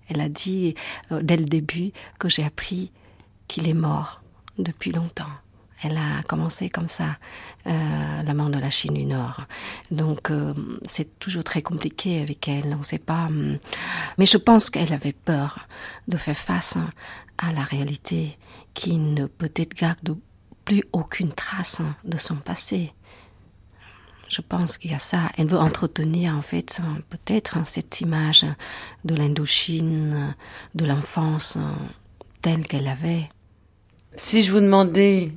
[0.09, 0.75] Elle a dit
[1.13, 2.91] euh, dès le début que j'ai appris
[3.47, 4.23] qu'il est mort
[4.59, 5.27] depuis longtemps.
[5.83, 7.19] Elle a commencé comme ça,
[7.67, 9.43] euh, l'amant de la Chine du Nord.
[9.91, 10.53] Donc euh,
[10.85, 12.75] c'est toujours très compliqué avec elle.
[12.75, 13.27] On ne sait pas.
[13.27, 13.59] Hum.
[14.19, 15.67] Mais je pense qu'elle avait peur
[16.09, 16.79] de faire face
[17.39, 18.39] à la réalité
[18.75, 20.17] qui ne peut-être garde
[20.65, 22.93] plus aucune trace de son passé.
[24.29, 25.31] Je pense qu'il y a ça.
[25.39, 28.45] Elle veut entretenir, en fait, peut-être cette image
[29.05, 30.35] de l'Indochine,
[30.75, 31.57] de l'enfance
[32.43, 33.31] telle qu'elle avait.
[34.17, 35.33] Si je vous demandais,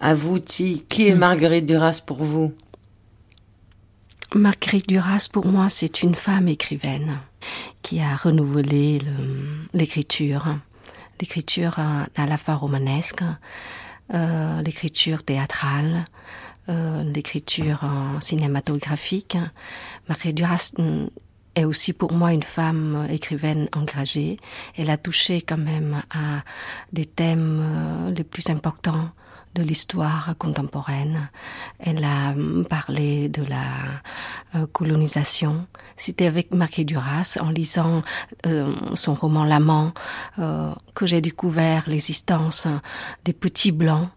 [0.00, 1.18] à vous, qui est mm.
[1.18, 2.52] Marguerite Duras pour vous?
[4.34, 7.18] Marguerite Duras, pour moi, c'est une femme écrivaine
[7.82, 9.00] qui a renouvelé
[9.74, 10.56] l'écriture,
[11.20, 13.24] l'écriture à, la fois romanesque,
[14.14, 16.04] euh, l'écriture théâtrale,
[16.68, 17.84] euh, l'écriture
[18.20, 19.36] cinématographique.
[20.08, 21.06] Marie Duras mm,
[21.56, 24.36] est aussi pour moi une femme écrivaine engagée.
[24.76, 26.44] Elle a touché quand même à
[26.92, 29.10] des thèmes euh, les plus importants
[29.54, 31.28] de l'histoire contemporaine.
[31.78, 33.64] Elle a mm, parlé de la
[34.54, 35.66] euh, colonisation.
[35.96, 38.02] C'était avec Marie Duras, en lisant
[38.94, 39.92] son roman L'amant,
[40.94, 42.66] que j'ai découvert l'existence
[43.24, 44.08] des petits blancs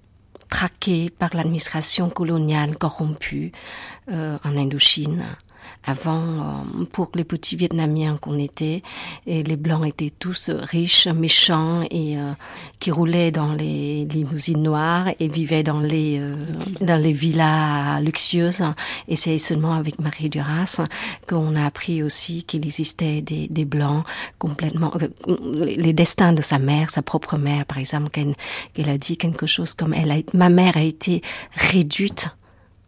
[0.54, 3.52] traqués par l'administration coloniale corrompue
[4.12, 5.26] euh, en Indochine.
[5.86, 8.82] Avant, euh, pour les petits Vietnamiens qu'on était,
[9.28, 12.34] et les Blancs étaient tous riches, méchants et euh,
[12.80, 16.22] qui roulaient dans les limousines noires et vivaient dans les
[16.82, 18.64] dans les villas luxueuses.
[19.08, 20.82] Et c'est seulement avec Marie Duras
[21.28, 24.06] qu'on a appris aussi qu'il existait des, des Blancs
[24.40, 24.92] complètement
[25.28, 29.74] les destins de sa mère, sa propre mère, par exemple, qu'elle a dit quelque chose
[29.74, 31.22] comme elle a, ma mère a été
[31.54, 32.30] réduite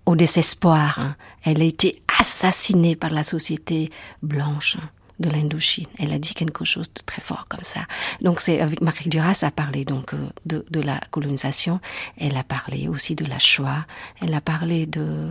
[0.05, 0.99] au désespoir.
[0.99, 1.15] Hein.
[1.43, 3.91] Elle a été assassinée par la société
[4.21, 4.77] blanche
[5.19, 5.85] de l'Indochine.
[5.97, 7.81] Elle a dit quelque chose de très fort comme ça.
[8.21, 11.79] Donc c'est avec Marie Duras a parlé donc euh, de, de la colonisation.
[12.17, 13.85] Elle a parlé aussi de la Shoah.
[14.21, 15.29] Elle a parlé de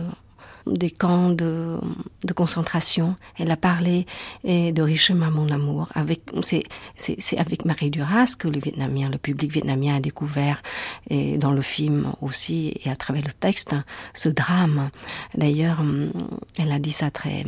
[0.67, 1.79] des camps de,
[2.35, 3.15] concentration.
[3.37, 4.05] Elle a parlé
[4.43, 5.89] de Richement mon amour.
[6.41, 10.61] C'est, avec Marie Duras que le public vietnamien a découvert,
[11.09, 13.75] et dans le film aussi, et à travers le texte,
[14.13, 14.89] ce drame.
[15.35, 15.83] D'ailleurs,
[16.57, 17.45] elle a dit ça très,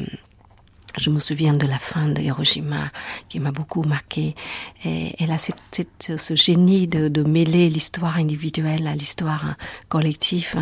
[0.97, 2.91] je me souviens de la fin de Hiroshima
[3.29, 4.35] qui m'a beaucoup marqué.
[4.83, 9.55] Elle a ce génie de mêler l'histoire individuelle à l'histoire
[9.89, 10.55] collective.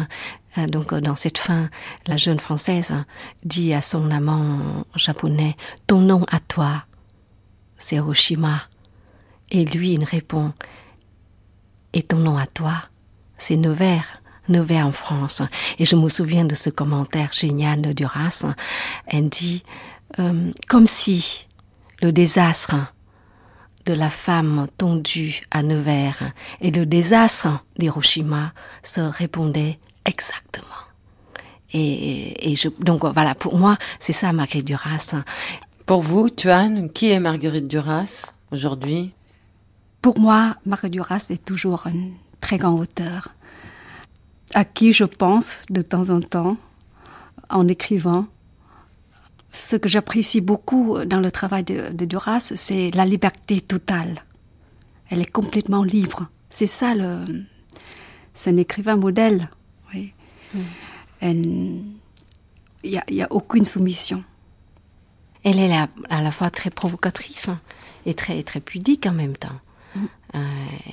[0.58, 1.70] Euh, donc dans cette fin,
[2.08, 2.94] la jeune française
[3.44, 5.56] dit à son amant japonais
[5.88, 6.86] Ton nom à toi,
[7.78, 8.64] c'est Hiroshima.
[9.52, 10.54] Et lui, il répond
[11.94, 12.74] Et ton nom à toi,
[13.38, 14.22] c'est Nevers.
[14.48, 15.42] Nevers en France.
[15.80, 18.46] Et je me souviens de ce commentaire génial de Duras.
[19.08, 19.64] Elle dit
[20.20, 21.48] euh, comme si
[22.02, 22.76] le désastre
[23.86, 26.32] de la femme tondue à Nevers
[26.62, 28.54] et le désastre d'Hiroshima
[28.84, 30.66] se répondaient exactement.
[31.74, 35.16] Et, et je, donc voilà, pour moi, c'est ça Marguerite Duras.
[35.86, 39.14] Pour vous, Tuan, qui est Marguerite Duras aujourd'hui?
[40.02, 43.30] Pour moi, Marguerite Duras est toujours un très grand auteur,
[44.54, 46.58] à qui je pense de temps en temps
[47.50, 48.28] en écrivant
[49.52, 54.20] ce que j'apprécie beaucoup dans le travail de, Duras, c'est la liberté totale.
[55.10, 56.28] Elle est complètement libre.
[56.50, 57.20] C'est ça le.
[58.34, 59.50] C'est un écrivain modèle.
[61.22, 61.96] Il
[62.84, 64.24] n'y a, a, aucune soumission.
[65.44, 65.74] Elle est
[66.10, 67.50] à la fois très provocatrice
[68.06, 69.60] et très, très pudique en même temps.
[70.34, 70.40] Euh,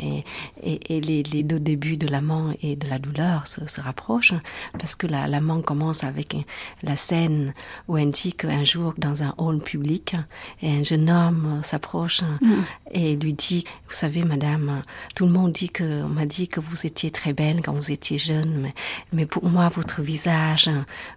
[0.01, 0.25] et,
[0.63, 4.35] et, et les, les, deux débuts de l'amant et de la douleur se, se rapprochent
[4.79, 6.37] parce que l'amant commence avec
[6.83, 7.55] la scène
[7.89, 10.15] où elle dit qu'un jour dans un hall public
[10.61, 12.63] et un jeune homme s'approche mm.
[12.93, 14.83] et lui dit vous savez madame
[15.15, 18.19] tout le monde dit que m'a dit que vous étiez très belle quand vous étiez
[18.19, 18.75] jeune mais,
[19.13, 20.71] mais pour moi votre visage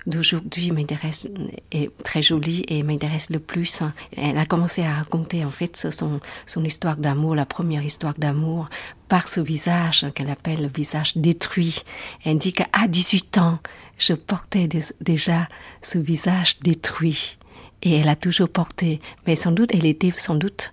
[0.08, 1.28] d'aujourd'hui m'intéresse
[1.72, 3.84] est très joli et m'intéresse le plus
[4.16, 8.68] elle a commencé à raconter en fait son, son histoire d'amour la première histoire d'amour
[9.08, 11.84] par ce visage qu'elle appelle le visage détruit.
[12.24, 13.60] Elle dit qu'à 18 ans,
[13.98, 14.70] je portais
[15.02, 15.48] déjà
[15.82, 17.38] ce visage détruit.
[17.82, 20.72] Et elle a toujours porté, mais sans doute, elle était sans doute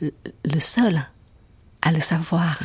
[0.00, 1.02] le seul
[1.80, 2.58] à le savoir,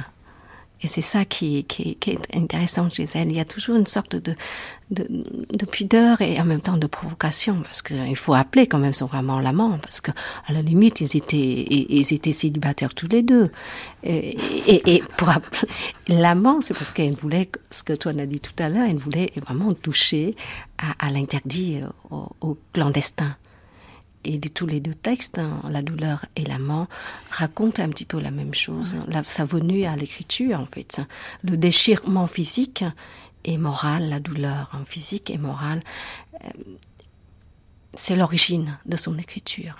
[0.84, 3.30] Et c'est ça qui, est intéressant chez elle.
[3.30, 4.36] Il y a toujours une sorte de,
[4.92, 8.94] de, de pudeur et en même temps de provocation, parce qu'il faut appeler quand même
[8.94, 10.12] son vraiment l'amant, parce que
[10.48, 13.52] à la limite ils étaient célibataires tous les deux.
[14.04, 15.68] Et, pour appeler
[16.08, 19.32] l'amant, c'est parce qu'elle voulait ce que toi as dit tout à l'heure, elle voulait
[19.46, 20.36] vraiment toucher
[20.78, 23.36] à, l'interdit, au, au clandestin
[24.28, 26.88] et de tous les deux textes, hein, La douleur et l'amant,
[27.30, 28.96] racontent un petit peu la même chose.
[29.08, 31.02] La, sa venue à l'écriture, en fait.
[31.44, 32.84] Le déchirement physique
[33.46, 35.80] et moral, la douleur hein, physique et morale,
[36.44, 36.50] euh,
[37.94, 39.78] c'est l'origine de son écriture.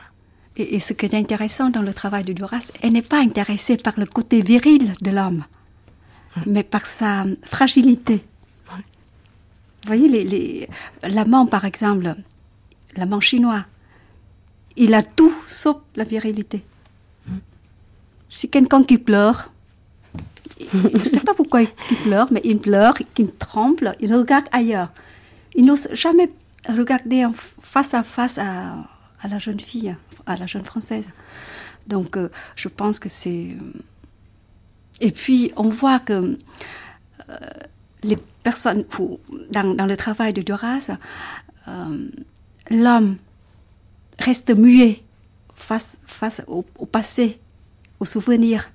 [0.56, 3.94] Et, ce qui est intéressant dans le travail de Duras, elle n'est pas intéressée par
[3.98, 5.44] le côté viril de l'homme,
[6.48, 8.26] mais par sa fragilité.
[8.72, 10.68] Vous voyez,
[11.04, 12.16] l'amant, par exemple,
[12.96, 13.66] l'amant chinois,
[14.78, 16.64] il a tout sauf la virilité.
[18.30, 19.52] C'est quelqu'un qui pleure.
[20.74, 24.92] Je ne sais pas pourquoi il pleure, mais il pleure, il tremble, il regarde ailleurs.
[25.56, 26.30] Il n'ose jamais
[26.68, 27.26] regarder
[27.62, 28.76] face à face à,
[29.28, 31.10] la jeune fille, à la jeune française.
[31.88, 33.56] Donc, euh, je pense que c'est.
[35.00, 36.38] Et puis, on voit que
[37.30, 37.36] euh,
[38.04, 38.84] les personnes,
[39.52, 40.92] dans, le travail de Duras,
[41.68, 42.10] euh,
[42.70, 43.18] l'homme
[44.20, 45.04] reste muet
[45.56, 47.40] face, face au, passé,
[48.00, 48.72] au souvenir.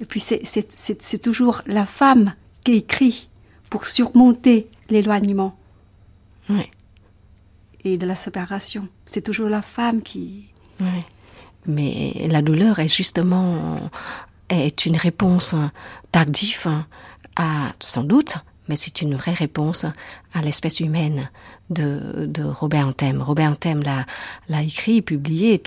[0.00, 2.34] Et puis c'est toujours la femme
[2.64, 3.28] qui écrit
[3.70, 5.56] pour surmonter l'éloignement
[7.84, 8.88] et de la séparation.
[9.04, 10.48] C'est toujours la femme qui...
[11.66, 13.90] Mais la douleur est justement
[14.48, 15.54] est une réponse
[16.12, 16.68] tardive
[17.36, 18.36] à, sans doute,
[18.68, 19.86] mais c'est une vraie réponse
[20.32, 21.30] à l'espèce humaine
[21.70, 23.20] de, Robert Anthem.
[23.20, 23.82] Robert Anthem
[24.48, 25.62] l'a écrit et publié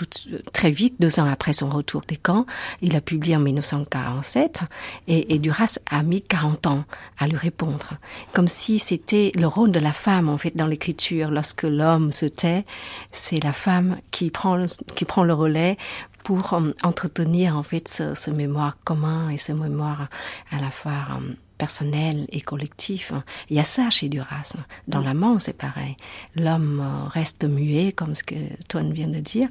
[0.53, 2.45] très vite, deux ans après son retour des camps.
[2.81, 4.61] Il a publié en 1947
[5.07, 6.83] et, et Duras a mis 40 ans
[7.17, 7.93] à lui répondre.
[8.33, 11.31] Comme si c'était le rôle de la femme, en fait, dans l'écriture.
[11.31, 12.65] Lorsque l'homme se tait,
[13.11, 15.77] c'est la femme qui prend, qui prend le relais
[16.23, 20.09] pour euh, entretenir, en fait, ce, ce, mémoire commun et ce mémoire
[20.51, 23.13] à la fois euh, personnel et collectif.
[23.51, 24.55] Il y a ça chez Duras.
[24.87, 25.95] Dans l'amant, c'est pareil.
[26.35, 28.35] L'homme euh, reste muet, comme ce que
[28.67, 29.49] Toine vient de dire,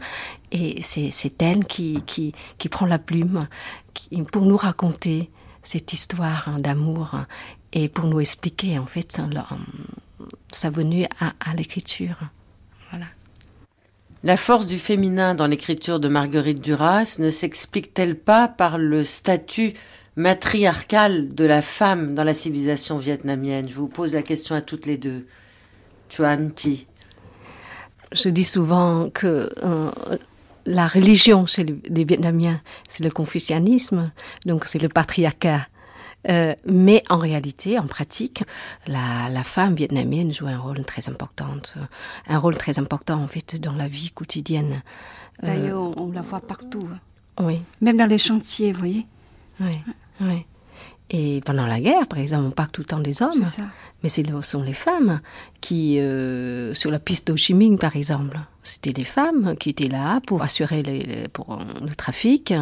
[0.50, 2.32] et c'est elle qui, qui,
[2.68, 3.46] prend la plume
[4.32, 5.30] pour nous raconter
[5.62, 7.12] cette histoire hein, d'amour
[7.72, 9.20] et pour nous expliquer en fait
[10.52, 12.16] sa venue à, à l'écriture.
[12.90, 13.06] Voilà.
[14.24, 19.74] La force du féminin dans l'écriture de Marguerite Duras ne s'explique-t-elle pas par le statut
[20.18, 24.84] matriarcale de la femme dans la civilisation vietnamienne Je vous pose la question à toutes
[24.84, 25.26] les deux.
[26.10, 26.86] Chuan Thi.
[28.10, 29.90] Je dis souvent que euh,
[30.66, 34.10] la religion chez les Vietnamiens, c'est le confucianisme,
[34.44, 35.66] donc c'est le patriarcat.
[36.28, 38.42] Euh, mais en réalité, en pratique,
[38.88, 41.46] la, la, femme vietnamienne joue un rôle très important,
[42.26, 44.82] un rôle très important en fait dans la vie quotidienne.
[45.42, 46.82] D'ailleurs, on, on la voit partout.
[46.92, 46.98] Hein.
[47.44, 47.62] Oui.
[47.80, 49.06] Même dans les chantiers, vous voyez.
[49.60, 49.78] Oui.
[50.20, 50.44] Oui.
[51.10, 53.44] Et pendant la guerre, par exemple, on parle tout le temps des hommes,
[54.02, 55.20] mais ce sont les femmes
[55.62, 57.36] qui, euh, sur la piste d'Ho
[57.78, 62.52] par exemple, c'était les femmes qui étaient là pour assurer les, pour le trafic,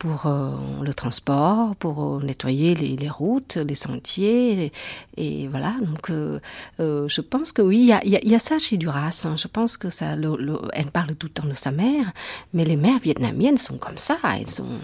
[0.00, 0.50] pour euh,
[0.82, 4.72] le transport, pour euh, nettoyer les, les, routes, les sentiers,
[5.18, 5.74] et voilà.
[5.82, 6.40] Donc, euh,
[6.78, 9.26] je pense que oui, il y a, y a, ça chez Duras.
[9.26, 9.36] Hein.
[9.36, 12.12] Je pense que ça, le, le, elle parle tout le temps de sa mère,
[12.54, 14.16] mais les mères vietnamiennes sont comme ça.
[14.24, 14.80] Elles sont,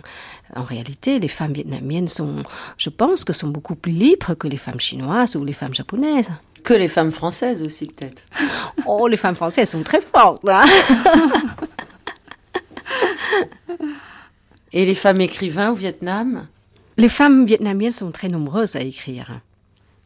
[0.55, 2.43] en réalité, les femmes vietnamiennes sont,
[2.77, 6.31] je pense, que sont beaucoup plus libres que les femmes chinoises ou les femmes japonaises.
[6.63, 8.23] Que les femmes françaises aussi, peut-être.
[8.87, 10.47] oh, les femmes françaises sont très fortes.
[10.47, 10.67] Hein
[14.77, 16.49] Et les femmes écrivains au Vietnam?
[16.99, 19.41] Les femmes vietnamiennes sont très nombreuses à écrire,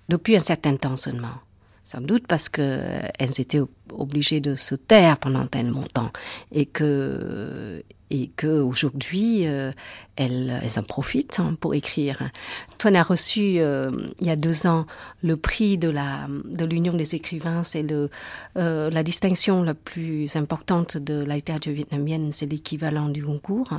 [0.09, 1.41] depuis un certain temps seulement.
[1.83, 3.59] Sans doute parce qu'elles étaient
[3.97, 6.11] obligées de se taire pendant tellement longtemps
[6.53, 9.71] et que et qu'aujourd'hui, euh,
[10.17, 12.31] elles, en profitent hein, pour écrire.
[12.79, 14.87] Toi, a reçu euh, il y a deux ans
[15.23, 17.63] le prix de la de l'Union des écrivains.
[17.63, 18.11] C'est le
[18.59, 22.33] euh, la distinction la plus importante de la littérature vietnamienne.
[22.33, 23.71] C'est l'équivalent du concours.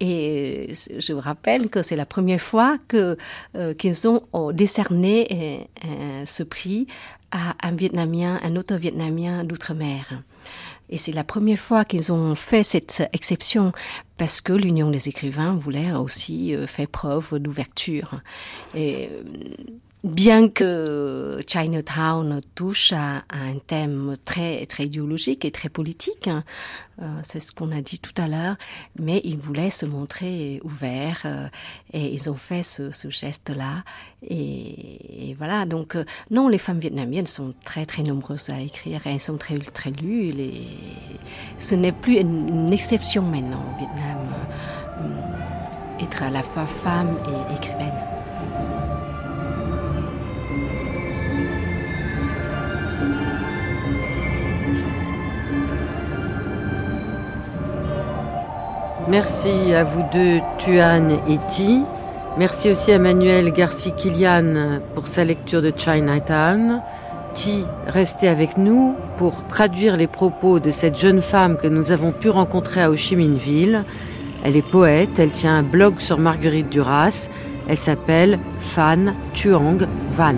[0.00, 3.16] Et je vous rappelle que c'est la première fois que
[3.78, 4.22] qu'ils ont
[4.52, 5.68] décerné
[6.26, 6.88] ce prix
[7.34, 10.22] à un Vietnamien, un auteur vietnamien d'outre-mer.
[10.90, 13.72] Et c'est la première fois qu'ils ont fait cette exception
[14.16, 18.20] parce que l'Union des écrivains voulait aussi euh, faire preuve d'ouverture.
[18.74, 19.08] Et
[20.04, 26.44] bien que Chinatown touche à, un thème très très idéologique et très politique, hein,
[27.00, 28.56] euh, c'est ce qu'on a dit tout à l'heure,
[28.98, 31.46] mais ils voulaient se montrer ouverts euh,
[31.94, 33.82] et ils ont fait ce, geste-là.
[34.22, 39.12] Et, voilà, donc euh, non, les femmes vietnamiennes sont très très nombreuses à écrire et
[39.14, 40.30] elles sont très très lues.
[40.30, 40.68] Les...
[41.56, 44.18] Ce n'est plus une, exception maintenant au Vietnam,
[46.00, 48.13] être à la fois femme et écrivaine.
[59.06, 61.84] Merci à vous deux, Tuan et Ti.
[62.38, 66.80] Merci aussi à Manuel Garci-Kilian pour sa lecture de Chinatown.
[67.34, 72.12] Ti, restez avec nous pour traduire les propos de cette jeune femme que nous avons
[72.12, 73.84] pu rencontrer à Ho Chi Minh Ville.
[74.42, 77.28] Elle est poète, elle tient un blog sur Marguerite Duras.
[77.68, 80.34] Elle s'appelle Fan Chuang Van.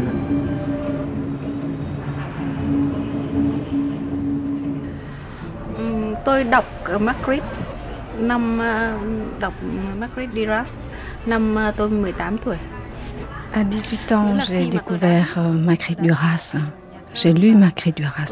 [6.25, 6.65] Tôi đọc
[7.01, 7.45] Marguerite
[8.21, 8.61] năm
[9.41, 9.55] đọc
[9.99, 10.81] Marguerite Duras
[11.27, 12.57] năm tôi 18 tuổi.
[13.53, 16.57] À 18 ans, j'ai découvert euh, Marguerite Duras.
[17.15, 18.27] J'ai lu Marguerite Duras.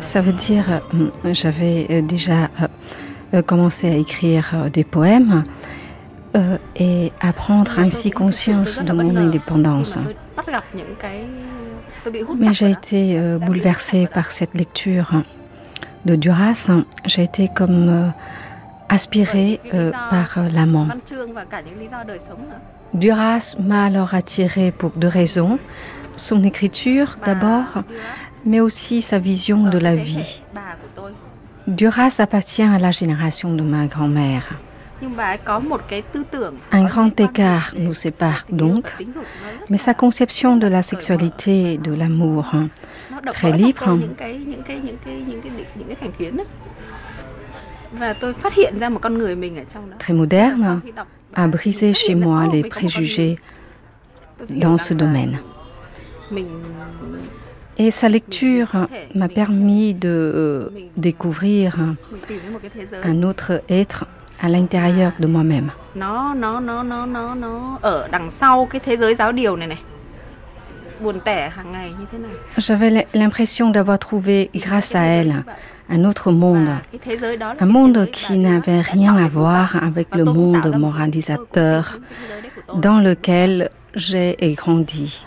[0.00, 2.48] Ça veut dire, euh, j'avais euh, déjà
[3.46, 5.44] commencé à écrire des poèmes
[6.74, 9.96] et à prendre ainsi conscience de mon indépendance.
[12.38, 15.12] Mais j'ai été bouleversée par cette lecture
[16.04, 16.68] de Duras,
[17.04, 18.08] j'ai été comme euh,
[18.88, 20.88] aspirée euh, par euh, l'amant.
[22.94, 25.58] Duras m'a alors attirée pour deux raisons.
[26.16, 27.84] Son écriture d'abord,
[28.44, 30.42] mais aussi sa vision de la vie.
[31.66, 34.58] Duras appartient à la génération de ma grand-mère.
[36.72, 38.92] Un grand écart nous sépare donc,
[39.70, 42.52] mais sa conception de la sexualité et de l'amour
[43.32, 43.98] très libre.
[49.98, 50.80] Très moderne,
[51.34, 53.38] a brisé chez moi les préjugés
[54.48, 55.40] dans ce domaine.
[57.78, 61.78] Et sa lecture m'a permis de euh, découvrir
[63.02, 64.06] un autre être
[64.40, 65.70] à l'intérieur de moi-même.
[72.58, 75.44] J'avais l'impression d'avoir trouvé, grâce à elle,
[75.88, 76.68] un autre monde,
[77.58, 81.98] un monde qui n'avait rien à voir avec le monde moralisateur
[82.74, 85.24] dans lequel j'ai grandi.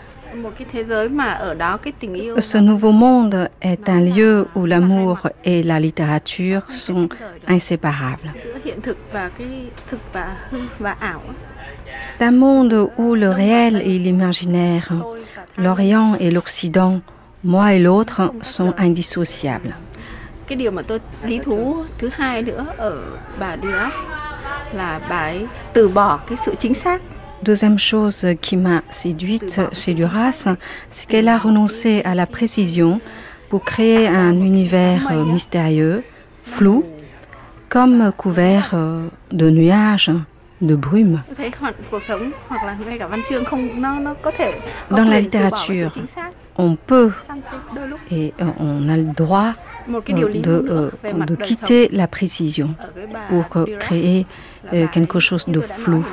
[2.40, 7.08] Ce nouveau monde est un lieu où l'amour et la littérature sont
[7.46, 8.32] inséparables.
[12.06, 14.92] C'est un monde où le réel et l'imaginaire
[15.56, 17.00] l'Orient et l'Occident,
[17.42, 19.76] moi et l'autre, sont indissociables.
[27.42, 30.46] Deuxième chose qui m'a séduite chez Duras,
[30.90, 33.00] c'est qu'elle a renoncé à la précision
[33.48, 36.02] pour créer un univers mystérieux,
[36.44, 36.84] flou,
[37.68, 38.74] comme couvert
[39.32, 40.10] de nuages.
[44.90, 45.92] Dans la littérature,
[46.56, 47.12] on peut
[48.10, 49.54] et euh, on a le droit
[49.88, 50.00] euh,
[50.40, 50.90] de, euh,
[51.26, 52.74] de quitter la précision
[53.28, 54.26] pour créer
[54.92, 56.04] quelque chose de flou.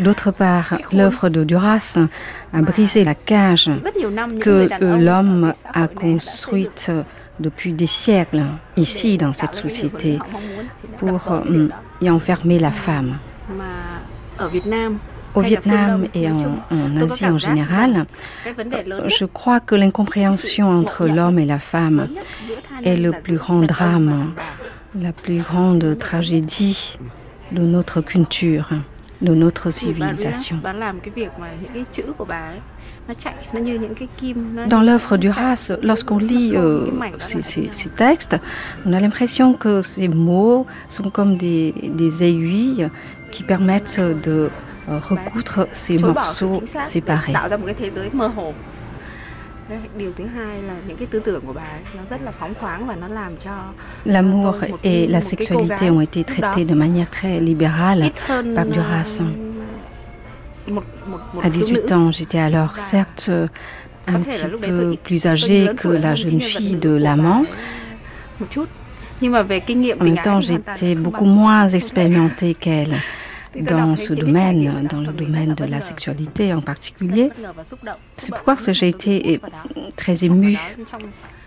[0.00, 1.94] D'autre part, l'œuvre de Duras
[2.52, 3.70] a brisé la cage
[4.40, 6.90] que l'homme a construite
[7.40, 8.44] depuis des siècles
[8.76, 10.18] ici dans cette société
[10.98, 11.68] pour euh,
[12.00, 13.18] y enfermer la femme.
[15.34, 18.06] Au Vietnam et en, Asie en général,
[19.06, 22.08] je crois que l'incompréhension entre l'homme et la femme
[22.82, 24.34] est le plus grand drame,
[24.98, 26.96] la plus grande tragédie
[27.52, 28.70] de notre culture,
[29.20, 30.58] de notre civilisation.
[34.68, 36.86] Dans l'œuvre du Ras, lorsqu'on lit euh,
[37.20, 38.36] ces, textes,
[38.84, 41.72] on a l'impression que ces mots sont comme des,
[42.20, 42.88] aiguilles
[43.30, 44.50] qui permettent de
[44.88, 47.32] euh, recoudre ces morceaux séparés.
[54.04, 58.10] L'amour et la sexualité ont été traités de manière très libérale
[58.54, 59.20] par Duras.
[61.42, 63.30] À 18 ans, j'étais alors certes
[64.06, 67.44] un petit peu plus âgée que la jeune fille de l'amant,
[68.40, 72.96] En même temps, j'étais beaucoup moins expérimentée qu'elle
[73.62, 77.30] dans ce domaine, dans le domaine de la sexualité en particulier.
[78.16, 79.40] C'est pourquoi j'ai été
[79.96, 80.58] très émue,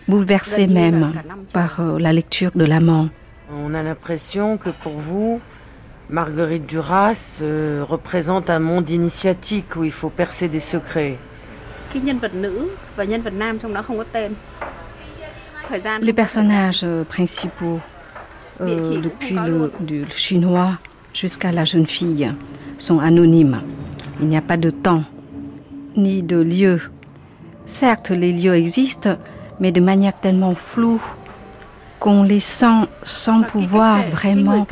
[0.08, 1.14] bouleversée même
[1.54, 3.10] par euh, la lecture de l'amant.
[3.52, 5.40] On a l'impression que pour vous,
[6.10, 11.18] Marguerite Duras euh, représente un monde initiatique où il faut percer des secrets.
[16.02, 17.80] Les personnages euh, principaux,
[18.60, 19.72] euh, depuis le,
[20.10, 20.80] chinois
[21.14, 22.32] jusqu'à la jeune fille,
[22.80, 23.62] sont anonymes.
[24.20, 25.04] Il n'y a pas de temps
[25.96, 26.82] ni de lieu.
[27.68, 29.18] Certes, les lieux existent,
[29.60, 31.04] mais de manière tellement floue
[32.00, 34.66] qu'on les sent sans pouvoir vraiment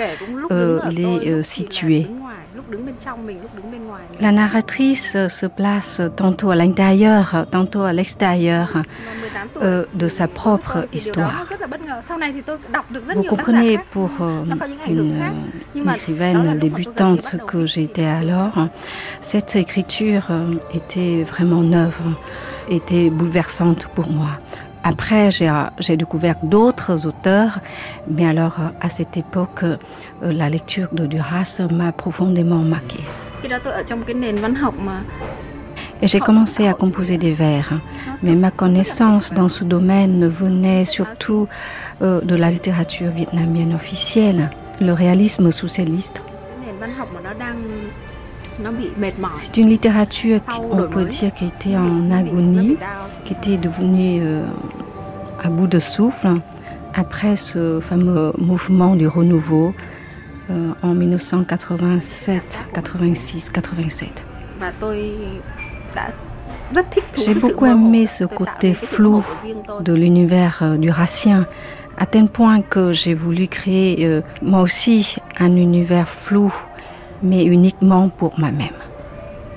[0.52, 2.08] euh, les euh, situer.
[4.20, 8.84] La narratrice se place tantôt à l'intérieur, tantôt à l'extérieur
[9.62, 11.46] euh, de sa propre histoire.
[13.16, 14.10] Vous comprenez, pour
[14.88, 15.24] une,
[15.96, 18.68] écrivaine débutante que j'étais alors,
[19.22, 20.30] cette écriture
[20.74, 22.00] était vraiment neuve,
[22.70, 24.40] était bouleversante pour moi.
[24.88, 27.60] Après, j'ai découvert d'autres auteurs,
[28.10, 29.78] mais alors à cette époque, euh,
[30.22, 33.00] la lecture de Duras m'a profondément marqué.
[36.02, 37.82] Et j'ai commencé à composer des vers,
[38.24, 41.50] mais ma connaissance dans ce domaine venait surtout
[42.02, 46.24] euh, de la littérature vietnamienne officielle, le réalisme socialiste.
[49.36, 50.40] C'est une littérature,
[50.72, 52.78] on peut dire, qui était en agonie,
[53.24, 54.48] qui était devenue euh,
[55.38, 56.42] à bout de souffle
[56.94, 59.76] après ce fameux mouvement du renouveau
[60.50, 64.26] euh, en 1987, 86, 87.
[67.16, 69.24] J'ai beaucoup aimé ce côté flou
[69.82, 71.46] de l'univers euh, du racien,
[71.96, 76.54] à tel point que j'ai voulu créer moi aussi un univers flou
[77.22, 78.76] mais uniquement pour moi-même.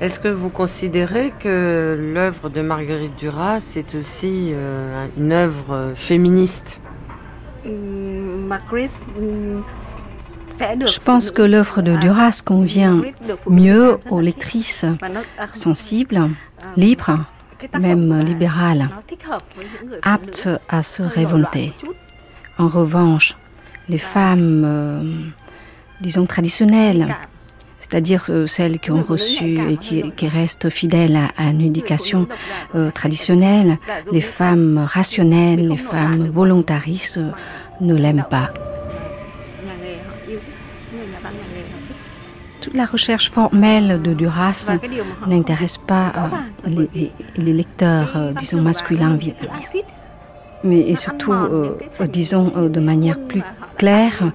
[0.01, 6.81] Est-ce que vous considérez que l'œuvre de Marguerite Duras est aussi euh, une œuvre féministe?
[7.67, 8.53] Mm,
[10.87, 13.03] Je pense que l'œuvre de Duras convient
[13.47, 14.87] mieux aux lectrices
[15.53, 16.31] sensibles,
[16.77, 17.19] libres,
[17.79, 18.89] même libérales,
[20.03, 21.75] aptes à se révolter.
[22.59, 23.37] En revanche,
[23.89, 25.03] les femmes, euh,
[26.01, 27.15] disons, traditionnelles,
[27.91, 32.29] c'est-à-dire euh, celles qui ont reçu et qui, restent fidèles à, une éducation
[32.75, 33.79] euh, traditionnelle,
[34.13, 37.33] les femmes rationnelles, les femmes volontaristes euh,
[37.81, 38.51] ne l'aiment pas.
[42.61, 44.71] Toute la recherche formelle de Duras
[45.27, 46.13] n'intéresse pas
[46.67, 49.63] les, lecteurs, disons, masculins vietnamiens.
[50.63, 51.33] Mais et surtout,
[52.13, 53.43] disons, de manière plus
[53.79, 54.31] claire,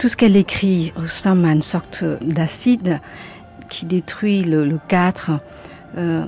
[0.00, 3.00] tout ce qu'elle écrit ressemble à une sorte d'acide
[3.68, 5.40] qui détruit le, le cadre
[5.98, 6.24] euh,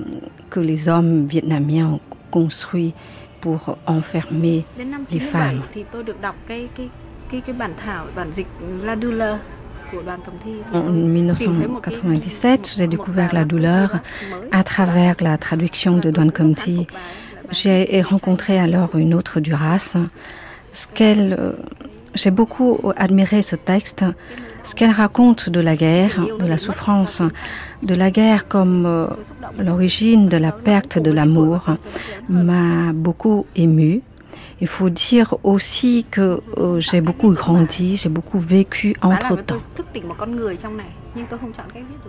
[0.51, 1.99] que les hommes vietnamiens ont
[2.29, 2.93] construit
[3.41, 4.63] pour enfermer
[5.11, 5.63] les femmes.
[10.71, 14.01] En 1997, j'ai découvert la douleur
[14.51, 16.85] à travers la traduction de Don Comty.
[17.49, 19.95] J'ai rencontré alors une autre Duras.
[20.73, 21.53] Ce qu'elle euh,
[22.15, 24.03] j'ai beaucoup admiré ce texte,
[24.63, 27.21] ce qu'elle raconte de la guerre, de la souffrance,
[27.81, 29.07] de la guerre comme euh,
[29.59, 31.65] l'origine de la perte de l'amour,
[32.29, 34.01] m'a beaucoup émue.
[34.61, 39.57] Il faut dire aussi que euh, j'ai beaucoup grandi, j'ai beaucoup vécu entre-temps.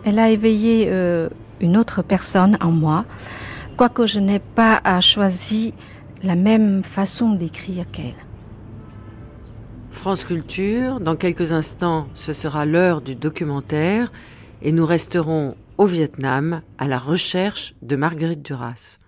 [0.05, 1.29] Elle a éveillé euh,
[1.61, 3.05] une autre personne en moi,
[3.77, 5.75] quoique je n'ai pas choisi
[6.23, 8.24] la même façon d'écrire qu'elle.
[9.95, 14.13] France Culture, dans quelques instants, ce sera l'heure du documentaire
[14.61, 18.99] et nous resterons au Vietnam à la recherche de Marguerite Duras.